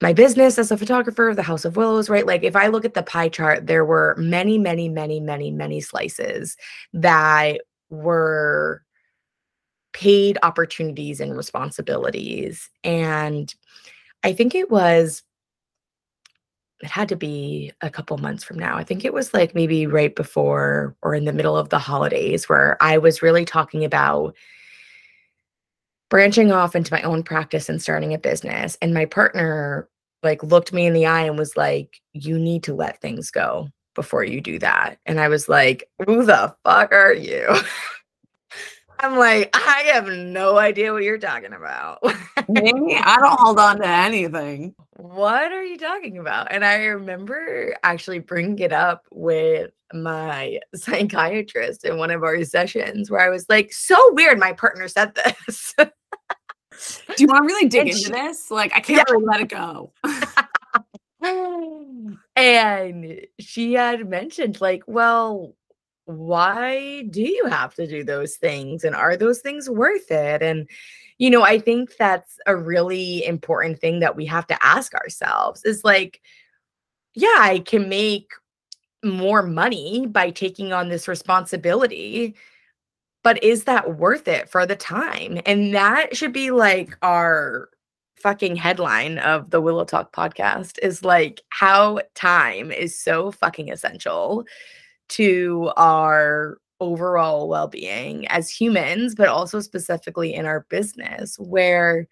my 0.00 0.12
business 0.12 0.58
as 0.58 0.70
a 0.70 0.76
photographer, 0.76 1.32
the 1.34 1.42
House 1.42 1.64
of 1.64 1.76
Willows, 1.76 2.08
right? 2.08 2.26
Like 2.26 2.44
if 2.44 2.54
I 2.54 2.68
look 2.68 2.84
at 2.84 2.94
the 2.94 3.02
pie 3.02 3.28
chart, 3.28 3.66
there 3.66 3.84
were 3.84 4.14
many, 4.16 4.56
many, 4.56 4.88
many, 4.88 5.18
many, 5.18 5.50
many 5.50 5.80
slices 5.80 6.56
that 6.92 7.62
were 7.90 8.84
paid 9.92 10.38
opportunities 10.44 11.18
and 11.20 11.36
responsibilities. 11.36 12.70
And 12.84 13.52
I 14.22 14.32
think 14.32 14.54
it 14.54 14.70
was, 14.70 15.22
it 16.80 16.90
had 16.90 17.08
to 17.08 17.16
be 17.16 17.72
a 17.80 17.90
couple 17.90 18.16
months 18.18 18.44
from 18.44 18.58
now. 18.58 18.76
I 18.76 18.84
think 18.84 19.04
it 19.04 19.12
was 19.12 19.34
like 19.34 19.54
maybe 19.54 19.86
right 19.86 20.14
before 20.14 20.96
or 21.02 21.14
in 21.14 21.24
the 21.24 21.32
middle 21.32 21.56
of 21.56 21.70
the 21.70 21.78
holidays 21.78 22.48
where 22.48 22.76
I 22.80 22.98
was 22.98 23.22
really 23.22 23.44
talking 23.44 23.84
about 23.84 24.34
branching 26.08 26.52
off 26.52 26.74
into 26.74 26.92
my 26.92 27.02
own 27.02 27.22
practice 27.22 27.68
and 27.68 27.82
starting 27.82 28.14
a 28.14 28.18
business. 28.18 28.78
And 28.80 28.94
my 28.94 29.04
partner 29.04 29.88
like 30.22 30.42
looked 30.42 30.72
me 30.72 30.86
in 30.86 30.94
the 30.94 31.06
eye 31.06 31.22
and 31.22 31.38
was 31.38 31.56
like 31.56 32.00
you 32.12 32.38
need 32.38 32.62
to 32.64 32.74
let 32.74 33.00
things 33.00 33.30
go 33.30 33.68
before 33.94 34.24
you 34.24 34.40
do 34.40 34.58
that. 34.58 34.98
And 35.06 35.20
i 35.20 35.28
was 35.28 35.48
like 35.48 35.88
who 36.06 36.24
the 36.24 36.54
fuck 36.64 36.92
are 36.92 37.14
you 37.14 37.46
i'm 39.00 39.16
like 39.16 39.50
i 39.54 39.82
have 39.92 40.08
no 40.08 40.58
idea 40.58 40.92
what 40.92 41.02
you're 41.02 41.18
talking 41.18 41.52
about 41.52 42.02
maybe 42.48 42.96
i 42.96 43.16
don't 43.20 43.38
hold 43.40 43.58
on 43.58 43.78
to 43.78 43.86
anything 43.86 44.74
what 44.96 45.52
are 45.52 45.64
you 45.64 45.78
talking 45.78 46.18
about 46.18 46.50
and 46.50 46.64
i 46.64 46.84
remember 46.84 47.76
actually 47.82 48.18
bringing 48.18 48.58
it 48.58 48.72
up 48.72 49.06
with 49.10 49.70
my 49.94 50.58
psychiatrist 50.74 51.84
in 51.84 51.96
one 51.96 52.10
of 52.10 52.22
our 52.22 52.42
sessions 52.44 53.10
where 53.10 53.20
i 53.20 53.28
was 53.28 53.46
like 53.48 53.72
so 53.72 53.96
weird 54.14 54.38
my 54.38 54.52
partner 54.52 54.88
said 54.88 55.14
this 55.14 55.74
do 56.78 57.24
you 57.24 57.26
want 57.26 57.48
to 57.48 57.54
really 57.54 57.68
dig 57.68 57.80
and 57.80 57.88
into 57.90 58.04
she, 58.04 58.10
this? 58.12 58.50
Like, 58.50 58.72
I 58.74 58.80
can't 58.80 59.08
yeah. 59.08 59.12
really 59.12 59.24
let 59.24 59.40
it 59.40 59.48
go. 59.48 59.92
and 62.36 63.26
she 63.40 63.72
had 63.74 64.08
mentioned, 64.08 64.60
like, 64.60 64.82
well, 64.86 65.54
why 66.08 67.02
do 67.10 67.22
you 67.22 67.46
have 67.46 67.74
to 67.74 67.86
do 67.86 68.02
those 68.02 68.36
things? 68.36 68.82
And 68.82 68.96
are 68.96 69.16
those 69.16 69.40
things 69.40 69.68
worth 69.68 70.10
it? 70.10 70.42
And, 70.42 70.68
you 71.18 71.28
know, 71.28 71.42
I 71.42 71.58
think 71.58 71.96
that's 71.98 72.38
a 72.46 72.56
really 72.56 73.24
important 73.26 73.78
thing 73.78 74.00
that 74.00 74.16
we 74.16 74.24
have 74.26 74.46
to 74.46 74.64
ask 74.64 74.94
ourselves 74.94 75.64
is 75.64 75.84
like, 75.84 76.20
yeah, 77.14 77.36
I 77.38 77.58
can 77.58 77.88
make 77.88 78.32
more 79.04 79.42
money 79.42 80.06
by 80.06 80.30
taking 80.30 80.72
on 80.72 80.88
this 80.88 81.06
responsibility 81.06 82.34
but 83.24 83.42
is 83.42 83.64
that 83.64 83.98
worth 83.98 84.28
it 84.28 84.48
for 84.48 84.64
the 84.64 84.76
time? 84.76 85.40
And 85.44 85.74
that 85.74 86.16
should 86.16 86.32
be 86.32 86.50
like 86.50 86.96
our 87.02 87.68
fucking 88.16 88.56
headline 88.56 89.18
of 89.18 89.50
the 89.50 89.60
Willow 89.60 89.84
Talk 89.84 90.14
podcast 90.14 90.78
is 90.82 91.04
like 91.04 91.42
how 91.50 92.00
time 92.14 92.70
is 92.70 92.98
so 92.98 93.30
fucking 93.30 93.70
essential 93.70 94.44
to 95.08 95.72
our 95.76 96.58
overall 96.80 97.48
well-being 97.48 98.26
as 98.28 98.48
humans 98.48 99.14
but 99.14 99.28
also 99.28 99.60
specifically 99.60 100.32
in 100.32 100.46
our 100.46 100.64
business 100.70 101.36
where 101.38 102.06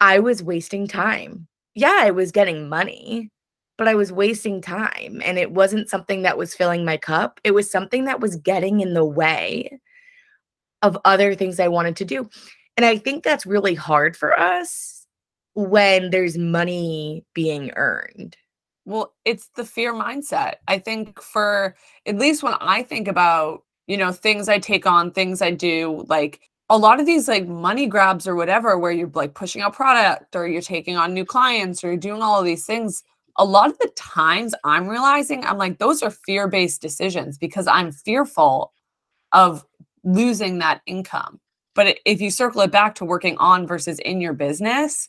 I 0.00 0.18
was 0.18 0.42
wasting 0.42 0.86
time 0.86 1.48
yeah, 1.76 1.98
I 1.98 2.10
was 2.10 2.32
getting 2.32 2.70
money, 2.70 3.30
but 3.76 3.86
I 3.86 3.94
was 3.94 4.10
wasting 4.10 4.62
time 4.62 5.20
and 5.22 5.38
it 5.38 5.52
wasn't 5.52 5.90
something 5.90 6.22
that 6.22 6.38
was 6.38 6.54
filling 6.54 6.84
my 6.86 6.96
cup. 6.96 7.38
It 7.44 7.50
was 7.52 7.70
something 7.70 8.06
that 8.06 8.18
was 8.18 8.36
getting 8.36 8.80
in 8.80 8.94
the 8.94 9.04
way 9.04 9.78
of 10.80 10.98
other 11.04 11.34
things 11.34 11.60
I 11.60 11.68
wanted 11.68 11.94
to 11.96 12.06
do. 12.06 12.28
And 12.78 12.86
I 12.86 12.96
think 12.96 13.22
that's 13.22 13.44
really 13.44 13.74
hard 13.74 14.16
for 14.16 14.38
us 14.38 15.06
when 15.54 16.10
there's 16.10 16.38
money 16.38 17.24
being 17.34 17.70
earned. 17.76 18.38
Well, 18.86 19.12
it's 19.24 19.48
the 19.56 19.64
fear 19.64 19.92
mindset. 19.92 20.54
I 20.68 20.78
think 20.78 21.20
for 21.20 21.76
at 22.06 22.16
least 22.16 22.44
when 22.44 22.54
I 22.60 22.84
think 22.84 23.08
about, 23.08 23.64
you 23.88 23.96
know, 23.96 24.12
things 24.12 24.48
I 24.48 24.60
take 24.60 24.86
on, 24.86 25.10
things 25.10 25.42
I 25.42 25.50
do, 25.50 26.04
like 26.08 26.40
a 26.70 26.78
lot 26.78 27.00
of 27.00 27.06
these 27.06 27.26
like 27.26 27.48
money 27.48 27.88
grabs 27.88 28.28
or 28.28 28.36
whatever, 28.36 28.78
where 28.78 28.92
you're 28.92 29.10
like 29.12 29.34
pushing 29.34 29.60
out 29.60 29.74
product 29.74 30.36
or 30.36 30.46
you're 30.46 30.62
taking 30.62 30.96
on 30.96 31.12
new 31.12 31.24
clients 31.24 31.82
or 31.82 31.88
you're 31.88 31.96
doing 31.96 32.22
all 32.22 32.38
of 32.38 32.46
these 32.46 32.64
things, 32.64 33.02
a 33.36 33.44
lot 33.44 33.70
of 33.70 33.78
the 33.80 33.90
times 33.96 34.54
I'm 34.62 34.86
realizing 34.88 35.44
I'm 35.44 35.58
like, 35.58 35.78
those 35.78 36.02
are 36.02 36.10
fear 36.10 36.46
based 36.46 36.80
decisions 36.80 37.38
because 37.38 37.66
I'm 37.66 37.90
fearful 37.90 38.72
of 39.32 39.66
losing 40.04 40.58
that 40.58 40.80
income. 40.86 41.40
But 41.74 41.98
if 42.04 42.20
you 42.20 42.30
circle 42.30 42.60
it 42.62 42.70
back 42.70 42.94
to 42.96 43.04
working 43.04 43.36
on 43.38 43.66
versus 43.66 43.98
in 43.98 44.20
your 44.20 44.32
business, 44.32 45.08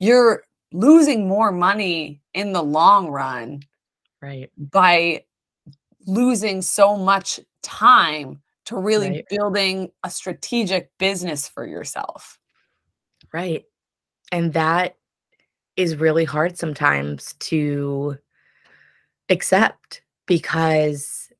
you're 0.00 0.44
losing 0.72 1.28
more 1.28 1.52
money 1.52 2.20
in 2.34 2.52
the 2.52 2.62
long 2.62 3.08
run. 3.08 3.62
Right. 4.20 4.50
By 4.56 5.24
losing 6.06 6.62
so 6.62 6.96
much 6.96 7.40
time 7.62 8.40
to 8.66 8.76
really 8.76 9.10
right. 9.10 9.24
building 9.30 9.90
a 10.04 10.10
strategic 10.10 10.90
business 10.98 11.48
for 11.48 11.66
yourself. 11.66 12.38
Right. 13.32 13.64
And 14.32 14.52
that 14.52 14.96
is 15.76 15.96
really 15.96 16.24
hard 16.24 16.58
sometimes 16.58 17.34
to 17.34 18.18
accept 19.30 20.02
because 20.26 21.30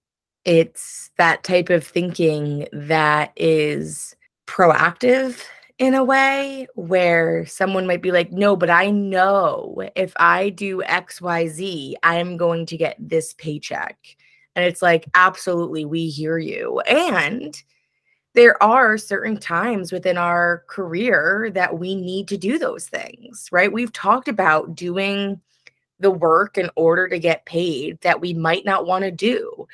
it's 0.44 1.10
that 1.18 1.42
type 1.44 1.68
of 1.68 1.84
thinking 1.84 2.66
that 2.72 3.32
is 3.36 4.14
proactive 4.46 5.42
in 5.78 5.94
a 5.94 6.02
way 6.02 6.66
where 6.74 7.46
someone 7.46 7.86
might 7.86 8.02
be 8.02 8.10
like, 8.10 8.32
no, 8.32 8.56
but 8.56 8.68
I 8.68 8.90
know 8.90 9.80
if 9.94 10.12
I 10.16 10.50
do 10.50 10.82
XYZ, 10.82 11.94
I'm 12.02 12.36
going 12.36 12.66
to 12.66 12.76
get 12.76 12.96
this 12.98 13.32
paycheck. 13.34 13.96
And 14.56 14.64
it's 14.64 14.82
like, 14.82 15.06
absolutely, 15.14 15.84
we 15.84 16.08
hear 16.08 16.36
you. 16.36 16.80
And 16.80 17.60
there 18.34 18.60
are 18.62 18.98
certain 18.98 19.38
times 19.38 19.92
within 19.92 20.18
our 20.18 20.64
career 20.66 21.50
that 21.54 21.78
we 21.78 21.94
need 21.94 22.26
to 22.28 22.36
do 22.36 22.58
those 22.58 22.88
things, 22.88 23.48
right? 23.52 23.72
We've 23.72 23.92
talked 23.92 24.26
about 24.26 24.74
doing 24.74 25.40
the 26.00 26.10
work 26.10 26.58
in 26.58 26.70
order 26.76 27.08
to 27.08 27.18
get 27.18 27.46
paid 27.46 28.00
that 28.00 28.20
we 28.20 28.34
might 28.34 28.64
not 28.64 28.86
want 28.86 29.04
to 29.04 29.10
do. 29.10 29.66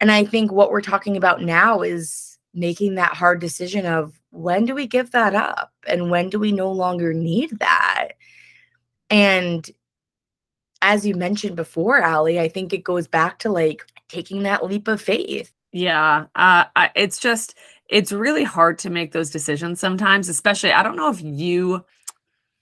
And 0.00 0.10
I 0.10 0.24
think 0.24 0.52
what 0.52 0.70
we're 0.70 0.80
talking 0.80 1.16
about 1.16 1.42
now 1.42 1.82
is 1.82 2.38
making 2.54 2.96
that 2.96 3.14
hard 3.14 3.40
decision 3.40 3.86
of 3.86 4.17
when 4.30 4.64
do 4.64 4.74
we 4.74 4.86
give 4.86 5.10
that 5.12 5.34
up 5.34 5.72
and 5.86 6.10
when 6.10 6.28
do 6.28 6.38
we 6.38 6.52
no 6.52 6.70
longer 6.70 7.12
need 7.14 7.58
that? 7.58 8.08
And 9.10 9.68
as 10.82 11.06
you 11.06 11.14
mentioned 11.14 11.56
before, 11.56 11.98
Allie, 11.98 12.38
I 12.38 12.48
think 12.48 12.72
it 12.72 12.84
goes 12.84 13.06
back 13.06 13.38
to 13.40 13.50
like 13.50 13.84
taking 14.08 14.42
that 14.42 14.64
leap 14.64 14.86
of 14.88 15.00
faith. 15.00 15.52
Yeah. 15.72 16.26
Uh, 16.34 16.64
it's 16.94 17.18
just, 17.18 17.56
it's 17.88 18.12
really 18.12 18.44
hard 18.44 18.78
to 18.80 18.90
make 18.90 19.12
those 19.12 19.30
decisions 19.30 19.80
sometimes, 19.80 20.28
especially. 20.28 20.72
I 20.72 20.82
don't 20.82 20.96
know 20.96 21.10
if 21.10 21.20
you 21.22 21.84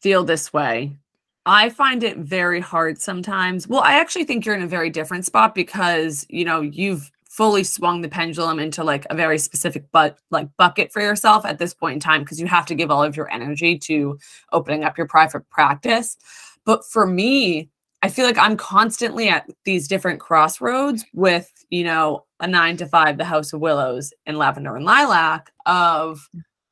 feel 0.01 0.25
this 0.25 0.53
way. 0.53 0.97
I 1.45 1.69
find 1.71 2.03
it 2.03 2.19
very 2.19 2.61
hard 2.61 3.01
sometimes. 3.01 3.69
Well, 3.69 3.81
I 3.81 3.95
actually 4.01 4.25
think 4.25 4.45
you're 4.45 4.57
in 4.57 4.63
a 4.63 4.69
very 4.69 4.91
different 4.91 5.25
spot 5.25 5.55
because, 5.55 6.27
you 6.29 6.45
know, 6.45 6.61
you've 6.61 7.11
fully 7.37 7.63
swung 7.63 8.01
the 8.01 8.09
pendulum 8.09 8.59
into 8.59 8.83
like 8.83 9.07
a 9.11 9.15
very 9.15 9.39
specific 9.39 9.85
but 9.93 10.19
like 10.31 10.49
bucket 10.57 10.91
for 10.91 11.03
yourself 11.03 11.45
at 11.45 11.59
this 11.59 11.75
point 11.75 11.93
in 11.93 12.01
time 12.01 12.23
because 12.23 12.41
you 12.41 12.47
have 12.47 12.65
to 12.65 12.75
give 12.75 12.91
all 12.91 13.03
of 13.03 13.15
your 13.15 13.31
energy 13.31 13.79
to 13.79 14.19
opening 14.53 14.85
up 14.85 14.97
your 14.97 15.07
private 15.07 15.47
practice. 15.51 16.17
But 16.65 16.83
for 16.87 17.07
me, 17.07 17.69
I 18.03 18.09
feel 18.09 18.25
like 18.25 18.39
I'm 18.39 18.57
constantly 18.57 19.29
at 19.29 19.51
these 19.65 19.87
different 19.87 20.19
crossroads 20.19 21.05
with, 21.13 21.51
you 21.69 21.85
know, 21.85 22.25
a 22.41 22.47
nine 22.47 22.79
to 22.79 22.87
five, 22.87 23.19
the 23.19 23.25
House 23.25 23.53
of 23.53 23.61
Willows 23.61 24.15
and 24.25 24.39
Lavender 24.39 24.75
and 24.75 24.87
Lilac 24.87 25.53
of 25.67 26.27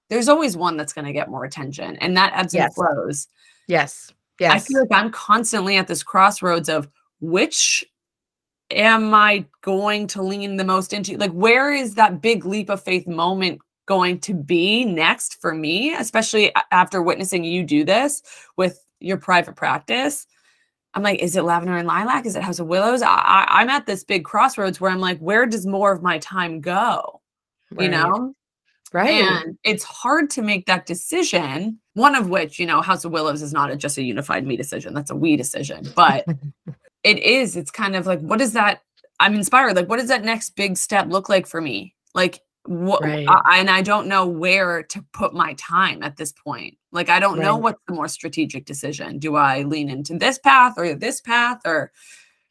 there's 0.08 0.28
always 0.30 0.56
one 0.56 0.78
that's 0.78 0.94
going 0.94 1.06
to 1.06 1.12
get 1.12 1.28
more 1.28 1.44
attention 1.44 1.96
and 1.96 2.16
that 2.16 2.32
ebbs 2.34 2.54
yes. 2.54 2.64
and 2.64 2.74
flows. 2.74 3.28
Yes. 3.68 4.10
Yes. 4.40 4.52
I 4.52 4.58
feel 4.60 4.80
like 4.80 4.92
I'm 4.92 5.10
constantly 5.10 5.76
at 5.76 5.88
this 5.88 6.02
crossroads 6.02 6.70
of 6.70 6.88
which 7.20 7.84
am 8.70 9.14
I 9.14 9.46
going 9.62 10.06
to 10.08 10.22
lean 10.22 10.56
the 10.56 10.64
most 10.64 10.92
into? 10.92 11.16
Like, 11.16 11.32
where 11.32 11.72
is 11.72 11.94
that 11.94 12.20
big 12.20 12.44
leap 12.44 12.70
of 12.70 12.82
faith 12.82 13.06
moment 13.06 13.60
going 13.86 14.18
to 14.20 14.34
be 14.34 14.84
next 14.84 15.40
for 15.40 15.54
me, 15.54 15.94
especially 15.94 16.52
after 16.70 17.02
witnessing 17.02 17.44
you 17.44 17.62
do 17.62 17.84
this 17.84 18.22
with 18.56 18.84
your 19.00 19.18
private 19.18 19.56
practice? 19.56 20.26
I'm 20.94 21.02
like, 21.02 21.20
is 21.20 21.36
it 21.36 21.42
lavender 21.42 21.76
and 21.76 21.88
lilac? 21.88 22.24
Is 22.24 22.36
it 22.36 22.42
House 22.42 22.60
of 22.60 22.68
Willows? 22.68 23.02
I, 23.02 23.46
I, 23.48 23.62
am 23.62 23.68
at 23.68 23.84
this 23.84 24.04
big 24.04 24.24
crossroads 24.24 24.80
where 24.80 24.92
I'm 24.92 25.00
like, 25.00 25.18
where 25.18 25.44
does 25.44 25.66
more 25.66 25.92
of 25.92 26.02
my 26.02 26.18
time 26.18 26.60
go? 26.60 27.20
Right. 27.72 27.84
You 27.84 27.90
know? 27.90 28.34
Right. 28.92 29.24
And 29.24 29.58
it's 29.64 29.82
hard 29.82 30.30
to 30.30 30.42
make 30.42 30.66
that 30.66 30.86
decision. 30.86 31.80
One 31.94 32.14
of 32.14 32.28
which, 32.28 32.60
you 32.60 32.66
know, 32.66 32.80
House 32.80 33.04
of 33.04 33.10
Willows 33.10 33.42
is 33.42 33.52
not 33.52 33.72
a, 33.72 33.76
just 33.76 33.98
a 33.98 34.04
unified 34.04 34.46
me 34.46 34.56
decision. 34.56 34.94
That's 34.94 35.10
a 35.10 35.16
we 35.16 35.36
decision. 35.36 35.84
But 35.96 36.24
it 37.04 37.18
is 37.18 37.56
it's 37.56 37.70
kind 37.70 37.94
of 37.94 38.06
like 38.06 38.20
what 38.20 38.40
is 38.40 38.52
that 38.54 38.80
i'm 39.20 39.34
inspired 39.34 39.76
like 39.76 39.88
what 39.88 39.98
does 39.98 40.08
that 40.08 40.24
next 40.24 40.56
big 40.56 40.76
step 40.76 41.06
look 41.08 41.28
like 41.28 41.46
for 41.46 41.60
me 41.60 41.94
like 42.14 42.40
what 42.66 43.02
right. 43.02 43.26
I, 43.28 43.58
and 43.58 43.70
i 43.70 43.82
don't 43.82 44.08
know 44.08 44.26
where 44.26 44.82
to 44.84 45.04
put 45.12 45.34
my 45.34 45.54
time 45.54 46.02
at 46.02 46.16
this 46.16 46.32
point 46.32 46.76
like 46.92 47.10
i 47.10 47.20
don't 47.20 47.38
right. 47.38 47.44
know 47.44 47.56
what's 47.56 47.80
the 47.86 47.94
more 47.94 48.08
strategic 48.08 48.64
decision 48.64 49.18
do 49.18 49.36
i 49.36 49.62
lean 49.62 49.90
into 49.90 50.18
this 50.18 50.38
path 50.38 50.74
or 50.78 50.94
this 50.94 51.20
path 51.20 51.60
or 51.66 51.92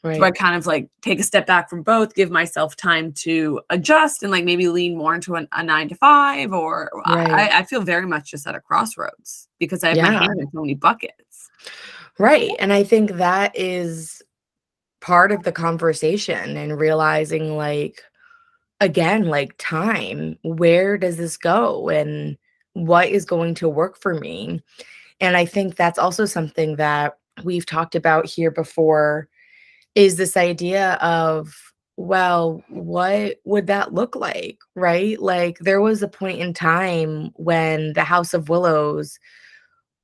right. 0.04 0.18
do 0.18 0.24
i 0.24 0.30
kind 0.30 0.56
of 0.56 0.68
like 0.68 0.88
take 1.02 1.20
a 1.20 1.24
step 1.24 1.48
back 1.48 1.68
from 1.68 1.82
both 1.82 2.13
give 2.13 2.30
myself 2.30 2.76
time 2.76 3.12
to 3.13 3.60
adjust 3.72 4.22
and 4.22 4.32
like 4.32 4.46
maybe 4.46 4.68
lean 4.68 4.96
more 4.96 5.16
into 5.16 5.34
an, 5.34 5.48
a 5.54 5.63
nine 5.63 5.89
to 5.89 5.96
five 5.96 6.54
or 6.54 6.92
I, 7.06 7.60
I, 7.60 7.63
feel 7.63 7.82
very 7.82 8.06
much 8.06 8.30
just 8.30 8.46
at 8.46 8.54
a 8.54 8.60
crossroads 8.60 9.48
because 9.58 9.84
i 9.84 9.89
have 9.89 9.98
yeah. 9.98 10.12
my 10.12 10.26
hand 10.26 10.39
in 10.39 10.48
so 10.52 10.62
many 10.62 10.76
buckets 10.76 11.50
right 12.20 12.52
and 12.60 12.72
i 12.72 12.84
think 12.84 13.13
that 13.13 13.58
is 13.58 14.23
part 15.04 15.34
of 15.34 15.44
the 15.44 15.52
conversation 15.52 16.56
and 16.56 16.80
realizing 16.80 17.58
like 17.58 18.02
again 18.80 19.26
like 19.26 19.54
time 19.58 20.38
where 20.44 20.98
does 20.98 21.18
this 21.18 21.36
go 21.36 21.89
and 21.89 22.38
what 22.72 23.10
is 23.10 23.26
going 23.26 23.54
to 23.54 23.68
work 23.68 24.00
for 24.00 24.13
me? 24.13 24.62
And 25.20 25.36
i 25.36 25.46
think 25.46 25.76
that's 25.76 26.00
also 26.00 26.24
something 26.24 26.78
that 26.78 27.18
we've 27.44 27.66
talked 27.66 27.96
about 27.96 28.26
here 28.26 28.50
before 28.50 29.28
is 29.94 30.16
this 30.16 30.38
idea 30.38 30.94
of 31.02 31.54
well 31.98 32.63
what 32.70 33.42
would 33.44 33.68
that 33.68 33.94
look 33.94 34.16
like 34.16 34.58
right? 34.76 35.20
Like 35.20 35.60
there 35.60 35.82
was 35.82 36.02
a 36.02 36.08
point 36.08 36.39
in 36.39 36.54
time 36.54 37.32
when 37.36 37.92
the 37.92 38.06
house 38.06 38.34
of 38.34 38.48
willows 38.48 39.20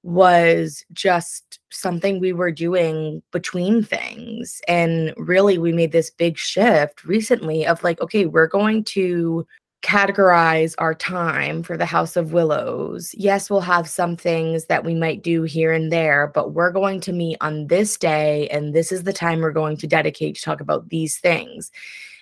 was 0.04 0.86
just 0.94 1.60
something 1.72 2.20
we 2.20 2.34
were 2.34 2.52
doing 2.52 3.22
between 3.32 3.84
things. 3.84 4.62
And 4.68 5.14
really, 5.18 5.58
we 5.58 5.74
made 5.74 5.92
this 5.92 6.10
big 6.10 6.38
shift 6.38 7.04
recently 7.04 7.66
of 7.66 7.84
like, 7.84 8.02
okay, 8.02 8.26
we're 8.26 8.48
going 8.48 8.84
to 8.86 9.46
categorize 9.82 10.76
our 10.78 10.94
time 10.94 11.64
for 11.64 11.78
the 11.78 11.86
House 11.86 12.18
of 12.18 12.34
Willows. 12.34 13.14
Yes, 13.18 13.50
we'll 13.50 13.62
have 13.62 13.88
some 13.88 14.18
things 14.18 14.66
that 14.66 14.84
we 14.84 14.94
might 14.94 15.24
do 15.24 15.44
here 15.44 15.72
and 15.72 15.92
there, 15.92 16.32
but 16.34 16.54
we're 16.54 16.72
going 16.72 17.00
to 17.02 17.14
meet 17.14 17.38
on 17.40 17.68
this 17.68 17.98
day, 17.98 18.50
and 18.50 18.74
this 18.74 18.92
is 18.92 19.04
the 19.04 19.14
time 19.14 19.40
we're 19.40 19.52
going 19.52 19.78
to 19.78 19.88
dedicate 19.88 20.36
to 20.36 20.42
talk 20.42 20.60
about 20.60 20.90
these 20.90 21.18
things. 21.18 21.72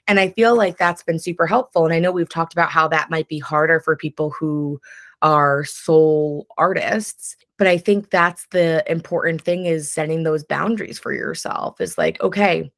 And 0.07 0.19
I 0.19 0.29
feel 0.29 0.55
like 0.55 0.77
that's 0.77 1.03
been 1.03 1.19
super 1.19 1.45
helpful. 1.45 1.83
And 1.83 1.93
I 1.93 1.99
know 1.99 2.11
we've 2.11 2.29
talked 2.29 2.53
about 2.53 2.69
how 2.69 2.87
that 2.89 3.09
might 3.09 3.27
be 3.27 3.39
harder 3.39 3.79
for 3.79 3.95
people 3.95 4.29
who 4.29 4.79
are 5.21 5.63
sole 5.65 6.47
artists 6.57 7.35
but 7.57 7.67
i 7.67 7.77
think 7.77 8.09
that's 8.09 8.45
the 8.51 8.83
important 8.91 9.41
thing 9.41 9.65
is 9.65 9.91
setting 9.91 10.23
those 10.23 10.43
boundaries 10.43 10.99
for 10.99 11.13
yourself 11.13 11.79
is 11.81 11.97
like 11.97 12.21
okay 12.21 12.71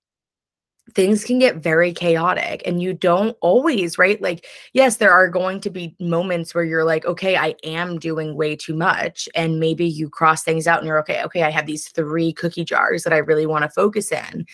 things 0.96 1.24
can 1.24 1.40
get 1.40 1.58
very 1.58 1.94
chaotic 1.94 2.62
and 2.66 2.82
you 2.82 2.94
don't 2.94 3.38
always 3.42 3.98
right? 3.98 4.22
Like 4.22 4.46
yes 4.74 4.98
there 4.98 5.12
are 5.12 5.28
going 5.28 5.60
to 5.62 5.70
be 5.70 5.96
moments 6.00 6.54
where 6.54 6.64
you're 6.64 6.86
like 6.86 7.06
okay 7.06 7.36
i 7.36 7.56
am 7.64 8.00
doing 8.00 8.36
way 8.36 8.56
too 8.56 8.76
much 8.76 9.30
and 9.36 9.60
maybe 9.60 9.86
you 9.86 10.10
cross 10.10 10.44
things 10.44 10.68
out 10.68 10.80
and 10.80 10.88
you're 10.88 11.00
okay 11.00 11.24
okay 11.24 11.44
i 11.44 11.50
have 11.50 11.66
these 11.66 11.90
three 11.90 12.34
cookie 12.34 12.66
jars 12.66 13.04
that 13.04 13.14
i 13.14 13.18
really 13.18 13.46
want 13.46 13.64
to 13.64 13.70
focus 13.70 14.12
in. 14.12 14.46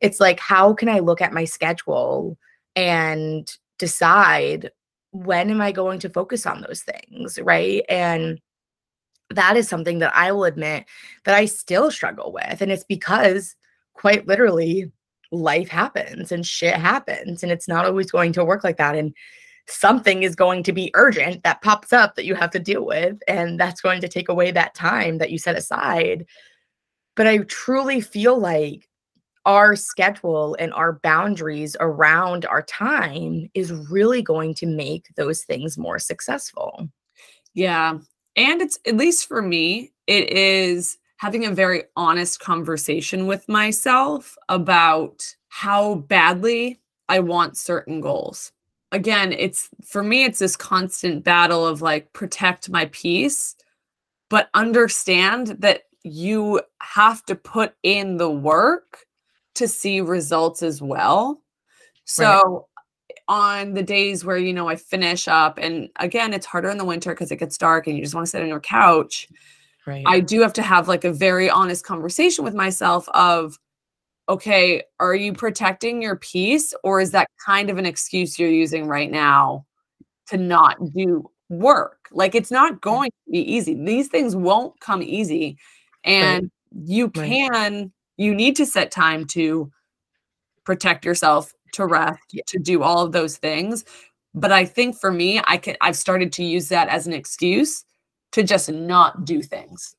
It's 0.00 0.20
like 0.20 0.40
how 0.40 0.74
can 0.74 0.88
i 0.88 0.98
look 0.98 1.20
at 1.20 1.32
my 1.32 1.44
schedule 1.44 2.38
and 2.76 3.50
decide 3.78 4.70
when 5.12 5.50
am 5.50 5.60
I 5.60 5.72
going 5.72 6.00
to 6.00 6.10
focus 6.10 6.46
on 6.46 6.62
those 6.62 6.82
things? 6.82 7.38
Right. 7.40 7.84
And 7.88 8.40
that 9.30 9.56
is 9.56 9.68
something 9.68 9.98
that 10.00 10.14
I 10.14 10.32
will 10.32 10.44
admit 10.44 10.84
that 11.24 11.34
I 11.34 11.46
still 11.46 11.90
struggle 11.90 12.32
with. 12.32 12.60
And 12.60 12.72
it's 12.72 12.84
because 12.84 13.54
quite 13.94 14.26
literally 14.26 14.90
life 15.30 15.68
happens 15.68 16.30
and 16.30 16.46
shit 16.46 16.74
happens 16.74 17.42
and 17.42 17.50
it's 17.50 17.68
not 17.68 17.86
always 17.86 18.10
going 18.10 18.32
to 18.34 18.44
work 18.44 18.62
like 18.62 18.76
that 18.76 18.94
and 18.94 19.14
something 19.66 20.22
is 20.22 20.36
going 20.36 20.62
to 20.62 20.72
be 20.72 20.90
urgent 20.94 21.42
that 21.42 21.62
pops 21.62 21.92
up 21.92 22.14
that 22.14 22.26
you 22.26 22.34
have 22.34 22.50
to 22.50 22.58
deal 22.58 22.84
with 22.84 23.18
and 23.26 23.58
that's 23.58 23.80
going 23.80 24.00
to 24.00 24.08
take 24.08 24.28
away 24.28 24.50
that 24.50 24.74
time 24.74 25.18
that 25.18 25.30
you 25.30 25.38
set 25.38 25.56
aside 25.56 26.26
but 27.16 27.26
i 27.26 27.38
truly 27.38 28.00
feel 28.00 28.38
like 28.38 28.88
our 29.44 29.74
schedule 29.74 30.56
and 30.58 30.72
our 30.72 30.94
boundaries 31.02 31.76
around 31.80 32.46
our 32.46 32.62
time 32.62 33.50
is 33.54 33.72
really 33.72 34.22
going 34.22 34.54
to 34.54 34.66
make 34.66 35.06
those 35.16 35.42
things 35.42 35.76
more 35.76 35.98
successful 35.98 36.88
yeah 37.54 37.98
and 38.36 38.62
it's 38.62 38.78
at 38.86 38.96
least 38.96 39.26
for 39.26 39.42
me 39.42 39.92
it 40.06 40.30
is 40.30 40.98
having 41.22 41.46
a 41.46 41.54
very 41.54 41.84
honest 41.96 42.40
conversation 42.40 43.28
with 43.28 43.48
myself 43.48 44.36
about 44.48 45.24
how 45.50 45.94
badly 45.94 46.80
I 47.08 47.20
want 47.20 47.56
certain 47.56 48.00
goals. 48.00 48.50
Again, 48.90 49.32
it's 49.32 49.68
for 49.84 50.02
me, 50.02 50.24
it's 50.24 50.40
this 50.40 50.56
constant 50.56 51.22
battle 51.22 51.64
of 51.64 51.80
like 51.80 52.12
protect 52.12 52.70
my 52.70 52.86
peace, 52.86 53.54
but 54.30 54.50
understand 54.54 55.58
that 55.60 55.82
you 56.02 56.60
have 56.80 57.24
to 57.26 57.36
put 57.36 57.74
in 57.84 58.16
the 58.16 58.30
work 58.30 59.06
to 59.54 59.68
see 59.68 60.00
results 60.00 60.62
as 60.62 60.80
well. 60.80 61.42
So, 62.04 62.66
right. 63.08 63.18
on 63.28 63.74
the 63.74 63.82
days 63.82 64.24
where, 64.24 64.36
you 64.38 64.52
know, 64.52 64.68
I 64.68 64.76
finish 64.76 65.28
up, 65.28 65.58
and 65.58 65.88
again, 65.96 66.32
it's 66.32 66.46
harder 66.46 66.70
in 66.70 66.78
the 66.78 66.84
winter 66.84 67.10
because 67.10 67.30
it 67.30 67.36
gets 67.36 67.58
dark 67.58 67.86
and 67.86 67.96
you 67.96 68.02
just 68.02 68.14
want 68.14 68.26
to 68.26 68.30
sit 68.30 68.42
on 68.42 68.48
your 68.48 68.60
couch 68.60 69.28
Right. 69.86 70.04
I 70.06 70.20
do 70.20 70.40
have 70.42 70.52
to 70.54 70.62
have 70.62 70.88
like 70.88 71.04
a 71.04 71.12
very 71.12 71.50
honest 71.50 71.84
conversation 71.84 72.44
with 72.44 72.54
myself 72.54 73.08
of 73.10 73.58
okay, 74.28 74.82
are 75.00 75.14
you 75.14 75.32
protecting 75.32 76.00
your 76.00 76.16
peace 76.16 76.72
or 76.84 77.00
is 77.00 77.10
that 77.10 77.28
kind 77.44 77.68
of 77.68 77.76
an 77.76 77.84
excuse 77.84 78.38
you're 78.38 78.48
using 78.48 78.86
right 78.86 79.10
now 79.10 79.66
to 80.28 80.36
not 80.36 80.76
do 80.94 81.28
work? 81.48 82.08
Like 82.12 82.34
it's 82.36 82.50
not 82.50 82.80
going 82.80 83.10
to 83.10 83.32
be 83.32 83.40
easy. 83.40 83.74
These 83.74 84.08
things 84.08 84.36
won't 84.36 84.78
come 84.80 85.02
easy. 85.02 85.58
And 86.04 86.44
right. 86.44 86.88
you 86.88 87.10
can. 87.10 87.92
You 88.16 88.34
need 88.34 88.56
to 88.56 88.66
set 88.66 88.90
time 88.90 89.26
to 89.26 89.70
protect 90.64 91.04
yourself, 91.04 91.52
to 91.74 91.86
rest, 91.86 92.20
to 92.46 92.58
do 92.58 92.82
all 92.82 93.04
of 93.04 93.12
those 93.12 93.36
things. 93.36 93.84
But 94.34 94.52
I 94.52 94.64
think 94.64 94.96
for 94.96 95.12
me, 95.12 95.40
I 95.44 95.56
can 95.56 95.76
I've 95.80 95.96
started 95.96 96.32
to 96.34 96.44
use 96.44 96.68
that 96.68 96.88
as 96.88 97.06
an 97.06 97.12
excuse 97.12 97.84
to 98.32 98.42
just 98.42 98.70
not 98.70 99.24
do 99.24 99.42
things, 99.42 99.94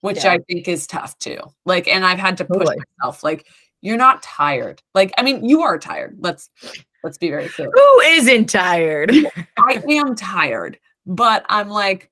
which 0.00 0.24
yeah. 0.24 0.32
I 0.32 0.38
think 0.48 0.68
is 0.68 0.86
tough 0.86 1.18
too. 1.18 1.38
Like, 1.64 1.88
and 1.88 2.04
I've 2.04 2.18
had 2.18 2.36
to 2.38 2.44
push 2.44 2.58
totally. 2.58 2.76
myself, 3.00 3.24
like, 3.24 3.46
you're 3.82 3.96
not 3.96 4.22
tired. 4.22 4.82
Like, 4.94 5.12
I 5.18 5.22
mean, 5.22 5.44
you 5.44 5.62
are 5.62 5.78
tired. 5.78 6.16
Let's 6.20 6.50
let's 7.02 7.18
be 7.18 7.30
very 7.30 7.48
clear. 7.48 7.70
Who 7.72 8.00
isn't 8.00 8.46
tired? 8.46 9.12
I 9.58 9.82
am 9.88 10.14
tired, 10.14 10.78
but 11.06 11.44
I'm 11.48 11.68
like, 11.68 12.10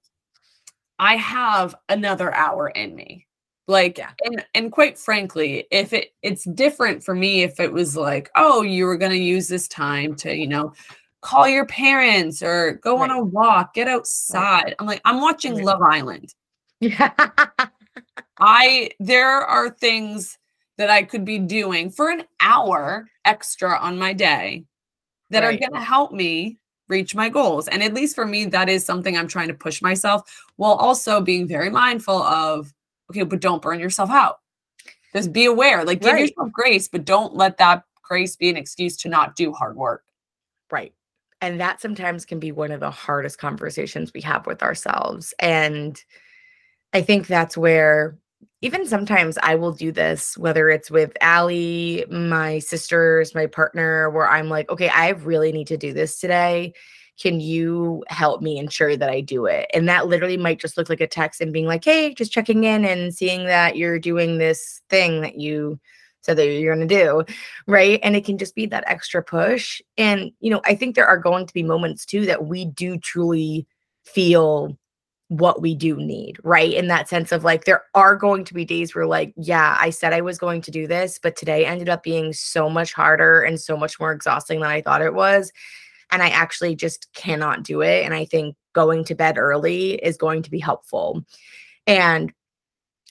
I 0.98 1.16
have 1.16 1.74
another 1.88 2.32
hour 2.32 2.68
in 2.68 2.94
me. 2.94 3.26
Like, 3.66 3.98
yeah. 3.98 4.10
and 4.24 4.44
and 4.54 4.70
quite 4.70 4.98
frankly, 4.98 5.66
if 5.70 5.92
it 5.92 6.12
it's 6.22 6.44
different 6.44 7.02
for 7.02 7.14
me 7.14 7.42
if 7.42 7.60
it 7.60 7.72
was 7.72 7.96
like, 7.96 8.30
oh, 8.36 8.62
you 8.62 8.84
were 8.84 8.96
gonna 8.96 9.14
use 9.14 9.48
this 9.48 9.68
time 9.68 10.14
to, 10.16 10.34
you 10.34 10.46
know, 10.46 10.74
call 11.22 11.48
your 11.48 11.66
parents 11.66 12.42
or 12.42 12.74
go 12.82 12.98
right. 12.98 13.10
on 13.10 13.16
a 13.16 13.24
walk, 13.24 13.74
get 13.74 13.88
outside. 13.88 14.64
Right. 14.64 14.74
I'm 14.78 14.86
like, 14.86 15.00
I'm 15.04 15.20
watching. 15.20 15.62
Love 15.64 15.80
Island. 15.82 16.34
Yeah. 16.80 17.12
I 18.38 18.90
there 19.00 19.38
are 19.38 19.70
things 19.70 20.38
that 20.76 20.90
I 20.90 21.02
could 21.02 21.24
be 21.24 21.38
doing 21.38 21.88
for 21.90 22.10
an 22.10 22.24
hour 22.40 23.08
extra 23.24 23.78
on 23.78 23.98
my 23.98 24.12
day 24.12 24.64
that 25.30 25.44
are 25.44 25.56
going 25.56 25.72
to 25.72 25.80
help 25.80 26.12
me 26.12 26.58
reach 26.88 27.14
my 27.14 27.28
goals. 27.28 27.68
And 27.68 27.82
at 27.82 27.94
least 27.94 28.14
for 28.14 28.26
me, 28.26 28.44
that 28.46 28.68
is 28.68 28.84
something 28.84 29.16
I'm 29.16 29.28
trying 29.28 29.48
to 29.48 29.54
push 29.54 29.80
myself 29.80 30.22
while 30.56 30.74
also 30.74 31.20
being 31.20 31.48
very 31.48 31.70
mindful 31.70 32.22
of, 32.22 32.72
okay, 33.10 33.22
but 33.22 33.40
don't 33.40 33.62
burn 33.62 33.80
yourself 33.80 34.10
out. 34.10 34.40
Just 35.14 35.32
be 35.32 35.44
aware, 35.44 35.84
like 35.84 36.00
give 36.00 36.18
yourself 36.18 36.50
grace, 36.52 36.88
but 36.88 37.04
don't 37.04 37.34
let 37.34 37.58
that 37.58 37.84
grace 38.02 38.36
be 38.36 38.50
an 38.50 38.56
excuse 38.56 38.96
to 38.98 39.08
not 39.08 39.36
do 39.36 39.52
hard 39.52 39.76
work. 39.76 40.02
Right. 40.70 40.92
And 41.40 41.60
that 41.60 41.80
sometimes 41.80 42.24
can 42.24 42.40
be 42.40 42.52
one 42.52 42.72
of 42.72 42.80
the 42.80 42.90
hardest 42.90 43.38
conversations 43.38 44.12
we 44.12 44.22
have 44.22 44.46
with 44.46 44.62
ourselves. 44.62 45.34
And 45.38 46.02
I 46.92 47.02
think 47.02 47.26
that's 47.26 47.56
where 47.56 48.18
even 48.60 48.86
sometimes 48.86 49.36
I 49.42 49.56
will 49.56 49.72
do 49.72 49.92
this, 49.92 50.38
whether 50.38 50.70
it's 50.70 50.90
with 50.90 51.12
Allie, 51.20 52.06
my 52.10 52.60
sisters, 52.60 53.34
my 53.34 53.46
partner, 53.46 54.08
where 54.10 54.28
I'm 54.28 54.48
like, 54.48 54.70
okay, 54.70 54.88
I 54.88 55.10
really 55.10 55.52
need 55.52 55.66
to 55.66 55.76
do 55.76 55.92
this 55.92 56.18
today. 56.18 56.72
Can 57.20 57.40
you 57.40 58.04
help 58.08 58.42
me 58.42 58.58
ensure 58.58 58.96
that 58.96 59.08
I 59.08 59.20
do 59.20 59.46
it? 59.46 59.70
And 59.72 59.88
that 59.88 60.08
literally 60.08 60.36
might 60.36 60.60
just 60.60 60.76
look 60.76 60.88
like 60.88 61.00
a 61.00 61.06
text 61.06 61.40
and 61.40 61.52
being 61.52 61.66
like, 61.66 61.84
hey, 61.84 62.12
just 62.14 62.32
checking 62.32 62.64
in 62.64 62.84
and 62.84 63.14
seeing 63.14 63.44
that 63.46 63.76
you're 63.76 63.98
doing 63.98 64.38
this 64.38 64.80
thing 64.90 65.20
that 65.20 65.38
you 65.38 65.78
said 66.22 66.38
that 66.38 66.46
you're 66.46 66.74
going 66.74 66.88
to 66.88 66.94
do 66.94 67.22
right? 67.66 68.00
And 68.02 68.16
it 68.16 68.24
can 68.24 68.38
just 68.38 68.54
be 68.54 68.66
that 68.66 68.84
extra 68.86 69.22
push. 69.22 69.80
And 69.98 70.32
you 70.40 70.50
know 70.50 70.60
i 70.64 70.74
think 70.74 70.94
there 70.94 71.06
are 71.06 71.18
going 71.18 71.46
to 71.46 71.54
be 71.54 71.62
moments 71.62 72.04
too 72.04 72.26
that 72.26 72.46
we 72.46 72.64
do 72.64 72.98
truly 72.98 73.66
feel 74.04 74.76
what 75.28 75.62
we 75.62 75.74
do 75.74 75.96
need 75.96 76.36
right? 76.44 76.72
In 76.72 76.88
that 76.88 77.08
sense 77.08 77.32
of 77.32 77.44
like 77.44 77.64
there 77.64 77.84
are 77.94 78.16
going 78.16 78.44
to 78.44 78.54
be 78.54 78.64
days 78.64 78.94
where 78.94 79.06
like 79.06 79.32
yeah 79.36 79.76
i 79.80 79.90
said 79.90 80.12
i 80.12 80.20
was 80.20 80.38
going 80.38 80.60
to 80.62 80.70
do 80.70 80.86
this 80.86 81.18
but 81.18 81.36
today 81.36 81.64
ended 81.64 81.88
up 81.88 82.02
being 82.02 82.32
so 82.32 82.68
much 82.68 82.92
harder 82.92 83.40
and 83.42 83.60
so 83.60 83.76
much 83.76 83.98
more 83.98 84.12
exhausting 84.12 84.60
than 84.60 84.70
i 84.70 84.82
thought 84.82 85.02
it 85.02 85.14
was 85.14 85.50
and 86.10 86.22
i 86.22 86.28
actually 86.28 86.74
just 86.74 87.12
cannot 87.14 87.62
do 87.62 87.80
it 87.80 88.04
and 88.04 88.14
i 88.14 88.24
think 88.24 88.56
going 88.74 89.04
to 89.04 89.14
bed 89.14 89.38
early 89.38 89.94
is 89.94 90.16
going 90.16 90.42
to 90.42 90.50
be 90.50 90.58
helpful 90.58 91.24
and 91.86 92.32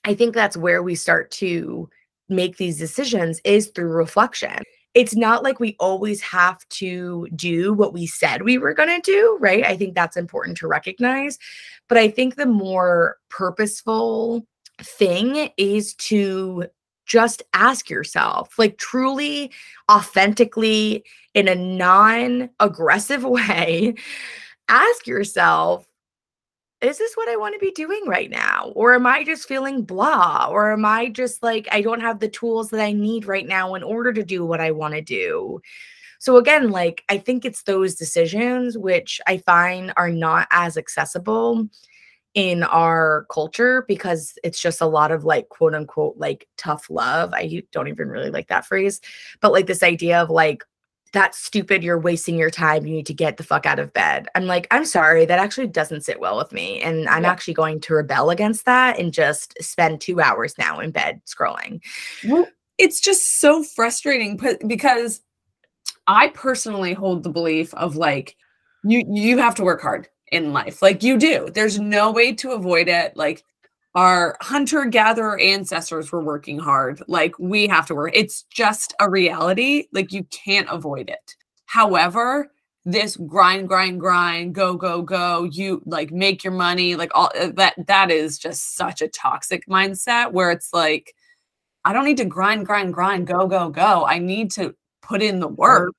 i 0.04 0.14
think 0.14 0.34
that's 0.34 0.58
where 0.58 0.84
we 0.84 0.96
start 0.96 1.32
to 1.32 1.90
make 2.30 2.58
these 2.58 2.78
decisions 2.78 3.40
is 3.44 3.68
through 3.68 3.90
reflection. 3.90 4.62
It's 4.94 5.16
not 5.16 5.44
like 5.44 5.60
we 5.60 5.76
always 5.80 6.22
have 6.22 6.68
to 6.70 7.28
do 7.36 7.74
what 7.74 7.94
we 7.94 8.06
said 8.06 8.44
we 8.44 8.58
were 8.58 8.74
going 8.74 8.90
to 8.90 9.12
do, 9.12 9.38
right? 9.40 9.66
I 9.66 9.76
think 9.76 9.96
that's 9.96 10.18
important 10.18 10.58
to 10.58 10.68
recognize. 10.68 11.40
But 11.90 11.98
I 11.98 12.10
think 12.10 12.36
the 12.36 12.46
more 12.46 13.18
purposeful 13.30 14.46
thing 14.80 15.50
is 15.58 15.96
to 15.96 16.66
just 17.06 17.44
ask 17.54 17.90
yourself, 17.90 18.58
like 18.58 18.78
truly, 18.78 19.52
authentically, 19.92 21.04
in 21.34 21.48
a 21.48 21.56
non 21.56 22.50
aggressive 22.60 23.24
way, 23.24 23.96
ask 24.70 25.08
yourself, 25.08 25.88
is 26.82 26.98
this 26.98 27.16
what 27.16 27.30
I 27.30 27.38
want 27.38 27.54
to 27.54 27.66
be 27.66 27.72
doing 27.72 28.04
right 28.08 28.30
now? 28.30 28.74
Or 28.76 28.94
am 28.94 29.08
I 29.08 29.24
just 29.24 29.48
feeling 29.48 29.84
blah? 29.84 30.48
Or 30.50 30.74
am 30.74 30.84
I 30.84 31.08
just 31.10 31.42
like, 31.42 31.66
I 31.72 31.82
don't 31.82 32.02
have 32.02 32.20
the 32.20 32.28
tools 32.28 32.70
that 32.72 32.82
I 32.82 32.92
need 32.92 33.26
right 33.26 33.48
now 33.48 33.76
in 33.76 33.84
order 33.84 34.12
to 34.12 34.24
do 34.24 34.46
what 34.46 34.60
I 34.60 34.72
want 34.72 34.94
to 34.94 35.02
do? 35.02 35.62
So, 36.20 36.38
again, 36.38 36.72
like, 36.72 37.04
I 37.10 37.18
think 37.18 37.46
it's 37.46 37.64
those 37.64 37.96
decisions 37.96 38.78
which 38.78 39.20
I 39.28 39.38
find 39.38 39.94
are 39.98 40.10
not 40.10 40.48
as 40.52 40.78
accessible 40.78 41.68
in 42.34 42.64
our 42.64 43.26
culture 43.30 43.86
because 43.88 44.34
it's 44.44 44.60
just 44.60 44.82
a 44.82 44.88
lot 44.88 45.12
of 45.12 45.24
like 45.24 45.50
quote 45.50 45.76
unquote 45.76 46.18
like 46.18 46.48
tough 46.58 46.90
love. 46.90 47.34
I 47.34 47.64
don't 47.72 47.88
even 47.88 48.10
really 48.10 48.32
like 48.32 48.48
that 48.48 48.66
phrase, 48.66 49.02
but 49.40 49.52
like 49.52 49.68
this 49.68 49.84
idea 49.84 50.22
of 50.22 50.30
like 50.30 50.64
that's 51.14 51.38
stupid. 51.38 51.84
You're 51.84 52.00
wasting 52.00 52.38
your 52.40 52.50
time. 52.50 52.88
You 52.88 52.96
need 52.96 53.06
to 53.06 53.14
get 53.14 53.38
the 53.38 53.44
fuck 53.44 53.68
out 53.68 53.78
of 53.78 53.94
bed. 53.94 54.28
I'm 54.34 54.48
like, 54.48 54.68
I'm 54.72 54.84
sorry. 54.84 55.26
That 55.26 55.38
actually 55.38 55.68
doesn't 55.68 56.04
sit 56.04 56.20
well 56.20 56.38
with 56.38 56.52
me. 56.52 56.82
And 56.82 57.08
I'm 57.08 57.24
actually 57.24 57.54
going 57.54 57.80
to 57.82 57.94
rebel 57.94 58.32
against 58.32 58.66
that 58.66 59.00
and 59.00 59.14
just 59.14 59.56
spend 59.62 60.02
two 60.02 60.20
hours 60.20 60.58
now 60.58 60.80
in 60.80 60.90
bed 60.90 61.22
scrolling. 61.28 61.82
Well, 62.28 62.48
it's 62.80 63.00
just 63.00 63.40
so 63.40 63.62
frustrating 63.62 64.40
because 64.66 65.22
I 66.08 66.30
personally 66.30 66.94
hold 66.94 67.22
the 67.22 67.30
belief 67.30 67.76
of 67.76 67.96
like, 67.96 68.36
you 68.84 69.06
you 69.08 69.38
have 69.38 69.56
to 69.56 69.64
work 69.64 69.82
hard 69.82 70.10
in 70.32 70.54
life. 70.54 70.82
Like 70.82 71.04
you 71.04 71.18
do. 71.18 71.50
There's 71.54 71.80
no 71.80 72.12
way 72.12 72.34
to 72.34 72.52
avoid 72.52 72.88
it. 72.88 73.16
Like 73.16 73.44
our 73.96 74.36
hunter 74.42 74.86
gatherer 74.86 75.40
ancestors 75.40 76.12
were 76.12 76.24
working 76.24 76.58
hard. 76.58 77.02
Like 77.08 77.38
we 77.38 77.68
have 77.68 77.86
to 77.88 77.96
work. 77.96 78.12
It's 78.16 78.44
just 78.44 78.94
a 79.00 79.10
reality. 79.10 79.88
Like 79.94 80.12
you 80.12 80.24
can't 80.26 80.68
avoid 80.70 81.10
it. 81.10 81.36
However, 81.66 82.52
this 82.86 83.16
grind, 83.16 83.68
grind, 83.68 84.00
grind, 84.00 84.56
go, 84.56 84.76
go, 84.76 85.02
go, 85.02 85.44
you 85.44 85.82
like 85.86 86.12
make 86.12 86.44
your 86.44 86.54
money, 86.54 86.96
like 86.96 87.12
all 87.16 87.32
uh, 87.40 87.50
that, 87.56 87.76
that 87.88 88.12
is 88.12 88.38
just 88.38 88.76
such 88.76 89.02
a 89.02 89.08
toxic 89.08 89.66
mindset 89.68 90.34
where 90.34 90.52
it's 90.52 90.74
like, 90.74 91.14
I 91.86 91.94
don't 91.94 92.06
need 92.06 92.18
to 92.18 92.26
grind, 92.26 92.66
grind, 92.66 92.94
grind, 92.94 93.28
go, 93.28 93.48
go, 93.48 93.70
go. 93.70 94.06
I 94.06 94.20
need 94.20 94.52
to 94.52 94.76
put 95.02 95.22
in 95.22 95.40
the 95.40 95.48
work. 95.48 95.94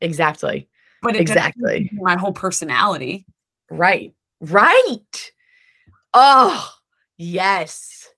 Exactly. 0.00 0.68
But 1.02 1.16
exactly 1.16 1.90
my 1.92 2.16
whole 2.16 2.32
personality. 2.32 3.26
Right. 3.70 4.14
Right. 4.40 5.32
Oh, 6.12 6.70
yes. 7.16 8.08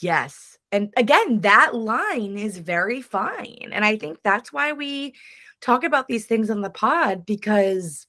Yes. 0.00 0.58
And 0.72 0.92
again, 0.96 1.40
that 1.40 1.74
line 1.74 2.38
is 2.38 2.58
very 2.58 3.02
fine. 3.02 3.70
And 3.72 3.84
I 3.84 3.96
think 3.96 4.18
that's 4.22 4.52
why 4.52 4.72
we 4.72 5.14
talk 5.60 5.84
about 5.84 6.08
these 6.08 6.26
things 6.26 6.50
on 6.50 6.62
the 6.62 6.70
pod 6.70 7.26
because 7.26 8.06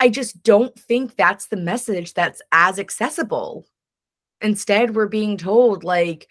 I 0.00 0.08
just 0.08 0.42
don't 0.42 0.76
think 0.78 1.16
that's 1.16 1.48
the 1.48 1.56
message 1.56 2.14
that's 2.14 2.42
as 2.52 2.78
accessible. 2.78 3.66
Instead, 4.40 4.96
we're 4.96 5.08
being 5.08 5.36
told, 5.36 5.84
like, 5.84 6.28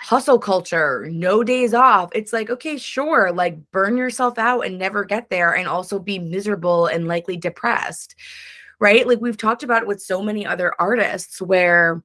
hustle 0.00 0.38
culture, 0.38 1.08
no 1.10 1.42
days 1.44 1.74
off. 1.74 2.10
It's 2.14 2.32
like, 2.32 2.50
okay, 2.50 2.76
sure, 2.78 3.32
like 3.32 3.58
burn 3.72 3.96
yourself 3.96 4.38
out 4.38 4.62
and 4.62 4.78
never 4.78 5.04
get 5.04 5.30
there 5.30 5.54
and 5.56 5.68
also 5.68 5.98
be 5.98 6.18
miserable 6.18 6.86
and 6.86 7.08
likely 7.08 7.36
depressed. 7.36 8.14
Right? 8.80 9.06
Like 9.06 9.20
we've 9.20 9.36
talked 9.36 9.62
about 9.62 9.82
it 9.82 9.88
with 9.88 10.02
so 10.02 10.22
many 10.22 10.44
other 10.46 10.74
artists 10.78 11.40
where 11.40 12.02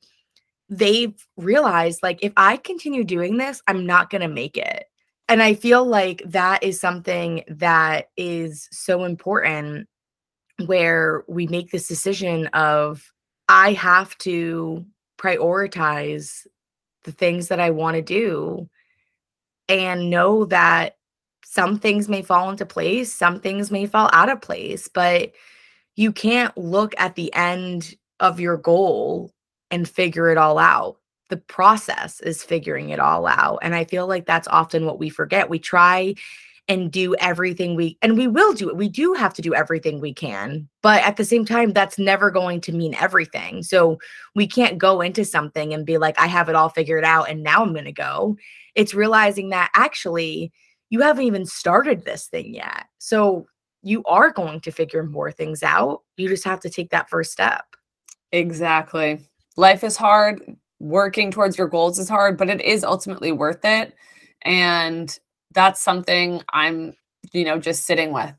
they've 0.69 1.15
realized 1.36 2.03
like 2.03 2.19
if 2.21 2.32
I 2.38 2.58
continue 2.58 3.03
doing 3.03 3.38
this, 3.38 3.62
I'm 3.67 3.86
not 3.86 4.10
going 4.10 4.21
to 4.21 4.27
make 4.27 4.55
it. 4.55 4.86
And 5.27 5.43
I 5.43 5.53
feel 5.53 5.86
like 5.86 6.23
that 6.25 6.63
is 6.63 6.79
something 6.79 7.43
that 7.47 8.10
is 8.17 8.67
so 8.71 9.03
important 9.03 9.88
where 10.65 11.23
we 11.27 11.47
make 11.47 11.71
this 11.71 11.88
decision 11.88 12.47
of 12.47 13.12
I 13.47 13.73
have 13.73 14.17
to 14.19 14.86
prioritize 15.17 16.47
the 17.03 17.12
things 17.12 17.47
that 17.47 17.60
I 17.60 17.69
want 17.69 17.95
to 17.95 18.01
do 18.01 18.69
and 19.67 20.10
know 20.10 20.45
that 20.45 20.97
some 21.43 21.79
things 21.79 22.10
may 22.10 22.21
fall 22.21 22.49
into 22.49 22.65
place, 22.65 23.13
some 23.13 23.39
things 23.39 23.71
may 23.71 23.86
fall 23.86 24.10
out 24.13 24.29
of 24.29 24.41
place, 24.41 24.88
but 24.88 25.32
you 25.95 26.12
can't 26.12 26.58
look 26.58 26.93
at 26.97 27.15
the 27.15 27.34
end 27.34 27.95
of 28.19 28.39
your 28.39 28.58
goal 28.58 29.32
and 29.71 29.88
figure 29.88 30.30
it 30.30 30.38
all 30.38 30.58
out. 30.58 30.97
The 31.30 31.38
process 31.38 32.21
is 32.21 32.43
figuring 32.43 32.89
it 32.89 32.99
all 32.99 33.28
out. 33.28 33.60
And 33.62 33.75
I 33.75 33.84
feel 33.86 34.08
like 34.08 34.25
that's 34.25 34.47
often 34.47 34.86
what 34.86 34.99
we 34.99 35.10
forget. 35.10 35.49
We 35.49 35.60
try 35.60 36.15
and 36.67 36.91
do 36.91 37.15
everything 37.15 37.75
we 37.75 37.97
and 38.02 38.15
we 38.15 38.28
will 38.28 38.54
do 38.54 38.69
it. 38.69 38.78
We 38.78 38.88
do 38.88 39.13
have 39.13 39.34
to 39.34 39.41
do 39.41 39.56
everything 39.56 39.99
we 39.99 40.13
can. 40.13 40.69
But 40.84 41.04
at 41.04 41.17
the 41.17 41.25
same 41.25 41.43
time 41.43 41.73
that's 41.73 41.97
never 41.97 42.30
going 42.30 42.62
to 42.62 42.71
mean 42.71 42.93
everything. 42.95 43.63
So 43.63 43.97
we 44.36 44.47
can't 44.47 44.78
go 44.78 45.02
into 45.02 45.25
something 45.25 45.73
and 45.73 45.86
be 45.86 45.97
like 45.97 46.17
I 46.19 46.28
have 46.28 46.47
it 46.47 46.56
all 46.56 46.69
figured 46.69 47.04
out 47.04 47.30
and 47.30 47.43
now 47.43 47.63
I'm 47.63 47.73
going 47.73 47.86
to 47.86 47.91
go. 47.91 48.38
It's 48.75 48.93
realizing 48.93 49.49
that 49.49 49.71
actually 49.73 50.52
you 50.91 51.02
haven't 51.02 51.25
even 51.25 51.45
started 51.45 52.06
this 52.06 52.28
thing 52.28 52.54
yet. 52.54 52.86
So 52.99 53.47
you 53.82 54.04
are 54.06 54.32
going 54.32 54.60
to 54.62 54.72
figure 54.72 55.04
more 55.04 55.32
things 55.32 55.63
out. 55.63 56.02
You 56.18 56.28
just 56.28 56.44
have 56.44 56.60
to 56.62 56.70
take 56.70 56.89
that 56.92 57.10
first 57.10 57.32
step. 57.32 57.65
Exactly. 58.32 59.26
Life 59.58 59.84
is 59.84 59.98
hard. 59.98 60.42
Working 60.80 61.32
towards 61.32 61.58
your 61.58 61.68
goals 61.68 62.00
is 62.00 62.10
hard, 62.10 62.38
but 62.38 62.50
it 62.50 62.62
is 62.62 62.84
ultimately 62.84 63.32
worth 63.32 63.63
it. 63.65 63.94
And 64.44 65.18
that's 65.54 65.82
something 65.82 66.42
I'm, 66.54 66.94
you 67.34 67.44
know, 67.44 67.60
just 67.60 67.86
sitting 67.86 68.13
with. 68.13 68.34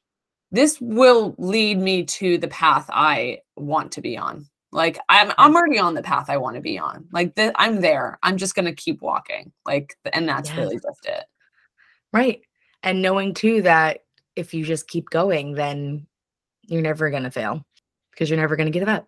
This 0.52 0.80
will 0.80 1.34
lead 1.38 1.78
me 1.78 2.04
to 2.04 2.38
the 2.38 2.48
path 2.48 2.86
I 2.88 3.40
want 3.56 3.92
to 3.92 4.00
be 4.00 4.16
on. 4.16 4.46
Like 4.72 4.98
I'm 5.08 5.32
I'm 5.36 5.56
already 5.56 5.78
on 5.78 5.94
the 5.94 6.02
path 6.02 6.30
I 6.30 6.36
want 6.36 6.56
to 6.56 6.62
be 6.62 6.78
on. 6.78 7.06
Like 7.12 7.34
the, 7.34 7.52
I'm 7.56 7.80
there. 7.80 8.18
I'm 8.22 8.36
just 8.36 8.54
going 8.54 8.66
to 8.66 8.74
keep 8.74 9.02
walking. 9.02 9.52
Like 9.66 9.96
and 10.12 10.28
that's 10.28 10.48
yes. 10.48 10.58
really 10.58 10.76
just 10.76 11.06
it. 11.06 11.24
Right. 12.12 12.40
And 12.82 13.02
knowing 13.02 13.34
too 13.34 13.62
that 13.62 14.00
if 14.36 14.54
you 14.54 14.64
just 14.64 14.88
keep 14.88 15.10
going 15.10 15.54
then 15.54 16.06
you're 16.62 16.82
never 16.82 17.10
going 17.10 17.24
to 17.24 17.30
fail 17.30 17.64
because 18.12 18.30
you're 18.30 18.38
never 18.38 18.56
going 18.56 18.70
to 18.70 18.78
give 18.78 18.88
up. 18.88 19.06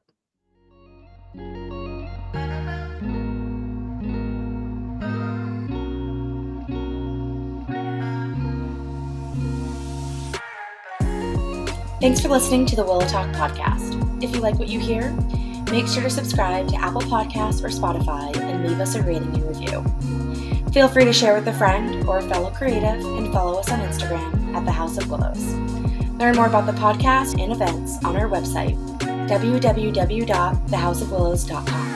Thanks 12.00 12.20
for 12.20 12.28
listening 12.28 12.66
to 12.66 12.74
the 12.74 12.82
Willow 12.82 13.06
Talk 13.06 13.28
podcast. 13.28 14.24
If 14.24 14.34
you 14.34 14.40
like 14.40 14.58
what 14.58 14.66
you 14.66 14.80
hear, 14.80 15.12
make 15.70 15.86
sure 15.86 16.02
to 16.02 16.10
subscribe 16.10 16.66
to 16.70 16.74
Apple 16.74 17.02
Podcasts 17.02 17.62
or 17.62 17.68
Spotify 17.68 18.36
and 18.36 18.66
leave 18.66 18.80
us 18.80 18.96
a 18.96 19.02
rating 19.02 19.32
and 19.34 19.44
review. 19.44 20.31
Feel 20.72 20.88
free 20.88 21.04
to 21.04 21.12
share 21.12 21.34
with 21.34 21.46
a 21.48 21.52
friend 21.52 22.08
or 22.08 22.18
a 22.18 22.22
fellow 22.22 22.50
creative 22.50 23.04
and 23.04 23.30
follow 23.30 23.60
us 23.60 23.70
on 23.70 23.78
Instagram 23.80 24.54
at 24.54 24.64
the 24.64 24.72
House 24.72 24.96
of 24.96 25.10
Willows. 25.10 25.52
Learn 26.18 26.36
more 26.36 26.46
about 26.46 26.64
the 26.64 26.72
podcast 26.72 27.38
and 27.38 27.52
events 27.52 28.02
on 28.04 28.16
our 28.16 28.26
website, 28.28 28.78
www.thehouseofwillows.com. 29.28 31.91